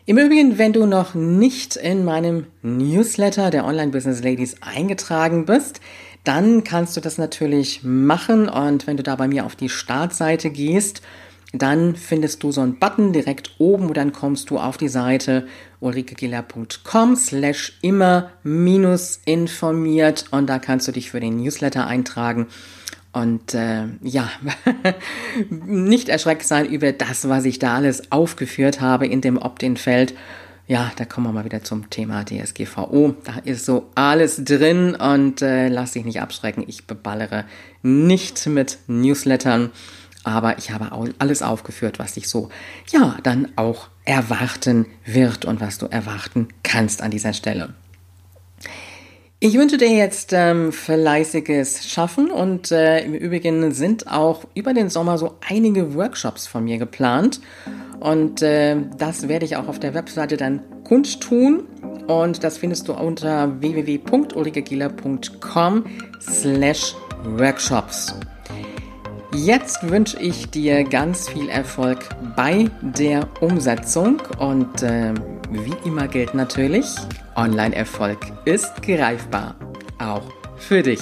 Im 0.06 0.18
Übrigen, 0.18 0.58
wenn 0.58 0.74
du 0.74 0.86
noch 0.86 1.14
nicht 1.14 1.76
in 1.76 2.04
meinem 2.04 2.48
Newsletter 2.64 3.52
der 3.52 3.66
Online 3.66 3.92
Business 3.92 4.24
Ladies 4.24 4.56
eingetragen 4.62 5.46
bist, 5.46 5.80
dann 6.24 6.64
kannst 6.64 6.98
du 6.98 7.02
das 7.02 7.18
natürlich 7.18 7.84
machen. 7.84 8.50
Und 8.50 8.88
wenn 8.88 8.98
du 8.98 9.04
da 9.04 9.16
bei 9.16 9.28
mir 9.28 9.46
auf 9.46 9.56
die 9.56 9.70
Startseite 9.70 10.50
gehst, 10.50 11.02
dann 11.54 11.96
findest 11.96 12.44
du 12.44 12.52
so 12.52 12.62
einen 12.62 12.80
Button 12.80 13.12
direkt 13.12 13.52
oben 13.58 13.88
und 13.88 13.98
dann 13.98 14.14
kommst 14.14 14.50
du 14.50 14.58
auf 14.58 14.78
die 14.78 14.88
Seite 14.88 15.48
ulrikegiller.com 15.82 17.16
slash 17.16 17.78
immer 17.82 18.32
minus 18.44 19.20
informiert. 19.26 20.26
Und 20.32 20.48
da 20.48 20.60
kannst 20.60 20.88
du 20.88 20.92
dich 20.92 21.12
für 21.12 21.20
den 21.20 21.38
Newsletter 21.38 21.88
eintragen 21.88 22.48
und 23.14 23.54
äh, 23.54 23.88
ja, 24.02 24.30
nicht 25.50 26.10
erschreckt 26.10 26.46
sein 26.46 26.66
über 26.66 26.92
das, 26.92 27.28
was 27.28 27.46
ich 27.46 27.60
da 27.60 27.76
alles 27.76 28.12
aufgeführt 28.12 28.82
habe 28.82 29.08
in 29.08 29.22
dem 29.22 29.38
Opt-in-Feld. 29.38 30.14
Ja, 30.68 30.92
da 30.96 31.04
kommen 31.04 31.28
wir 31.28 31.34
mal 31.34 31.44
wieder 31.44 31.64
zum 31.64 31.90
Thema 31.90 32.24
DSGVO. 32.24 33.16
Da 33.26 33.34
ist 33.44 33.66
so 33.66 33.90
alles 33.96 34.44
drin 34.46 34.96
und 34.96 35.42
äh, 35.42 35.68
lass 35.68 35.92
dich 35.92 36.06
nicht 36.06 36.22
abschrecken. 36.22 36.64
Ich 36.68 36.88
beballere 36.88 37.44
nicht 37.82 38.48
mit 38.48 38.78
Newslettern, 38.88 39.72
aber 40.24 40.58
ich 40.60 40.72
habe 40.72 40.92
alles 41.20 41.42
aufgeführt, 41.42 42.00
was 42.00 42.14
dich 42.14 42.30
so, 42.30 42.50
ja, 42.92 43.18
dann 43.24 43.50
auch 43.58 43.90
erwarten 44.06 44.86
wird 45.06 45.44
und 45.44 45.60
was 45.60 45.78
du 45.78 45.88
erwarten 45.88 46.48
kannst 46.64 47.02
an 47.02 47.12
dieser 47.12 47.34
Stelle. 47.34 47.74
Ich 49.44 49.58
wünsche 49.58 49.80
dir 49.80 49.90
jetzt 49.90 50.34
ähm, 50.34 50.72
fleißiges 50.72 51.90
Schaffen 51.90 52.30
und 52.30 52.72
äh, 52.72 53.04
im 53.04 53.16
Übrigen 53.16 53.72
sind 53.72 54.06
auch 54.06 54.44
über 54.54 54.76
den 54.76 54.92
Sommer 54.92 55.18
so 55.18 55.34
einige 55.50 55.96
Workshops 55.96 56.46
von 56.46 56.64
mir 56.64 56.78
geplant 56.78 57.42
und 58.00 58.44
äh, 58.44 58.76
das 59.00 59.28
werde 59.28 59.46
ich 59.46 59.56
auch 59.56 59.68
auf 59.68 59.80
der 59.80 59.96
Webseite 59.96 60.38
dann 60.38 60.62
kundtun 60.84 61.64
und 62.06 62.44
das 62.44 62.60
findest 62.60 62.88
du 62.88 62.94
unter 62.94 63.60
www.ulrikegieler.com 63.60 65.86
slash 66.22 66.94
workshops. 67.24 68.14
Jetzt 69.34 69.90
wünsche 69.90 70.20
ich 70.20 70.52
dir 70.52 70.84
ganz 70.84 71.30
viel 71.30 71.50
Erfolg 71.50 71.98
bei 72.36 72.70
der 72.84 73.28
Umsetzung 73.40 74.22
und 74.38 74.84
äh, 74.84 75.16
wie 75.50 75.74
immer 75.84 76.08
gilt 76.08 76.36
natürlich, 76.36 76.86
Online-Erfolg 77.36 78.20
ist 78.46 78.82
greifbar, 78.82 79.56
auch 80.00 80.24
für 80.58 80.84
dich. 80.84 81.02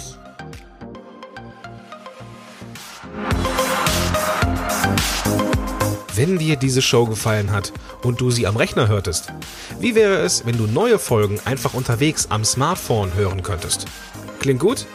Wenn 6.16 6.38
dir 6.38 6.58
diese 6.58 6.82
Show 6.82 7.06
gefallen 7.06 7.52
hat 7.52 7.72
und 8.04 8.20
du 8.20 8.30
sie 8.30 8.46
am 8.46 8.58
Rechner 8.58 8.90
hörtest, 8.90 9.32
wie 9.80 9.96
wäre 9.96 10.18
es, 10.18 10.46
wenn 10.46 10.58
du 10.58 10.68
neue 10.68 11.00
Folgen 11.00 11.40
einfach 11.46 11.74
unterwegs 11.74 12.28
am 12.30 12.44
Smartphone 12.44 13.14
hören 13.14 13.42
könntest? 13.42 13.86
Klingt 14.40 14.60
gut? 14.60 14.86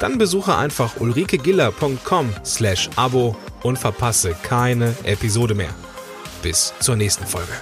Dann 0.00 0.16
besuche 0.16 0.56
einfach 0.56 0.98
ulrikegiller.com 0.98 2.32
slash 2.44 2.88
Abo 2.96 3.36
und 3.62 3.78
verpasse 3.78 4.34
keine 4.42 4.94
Episode 5.04 5.54
mehr. 5.54 5.74
Bis 6.42 6.72
zur 6.80 6.96
nächsten 6.96 7.26
Folge. 7.26 7.52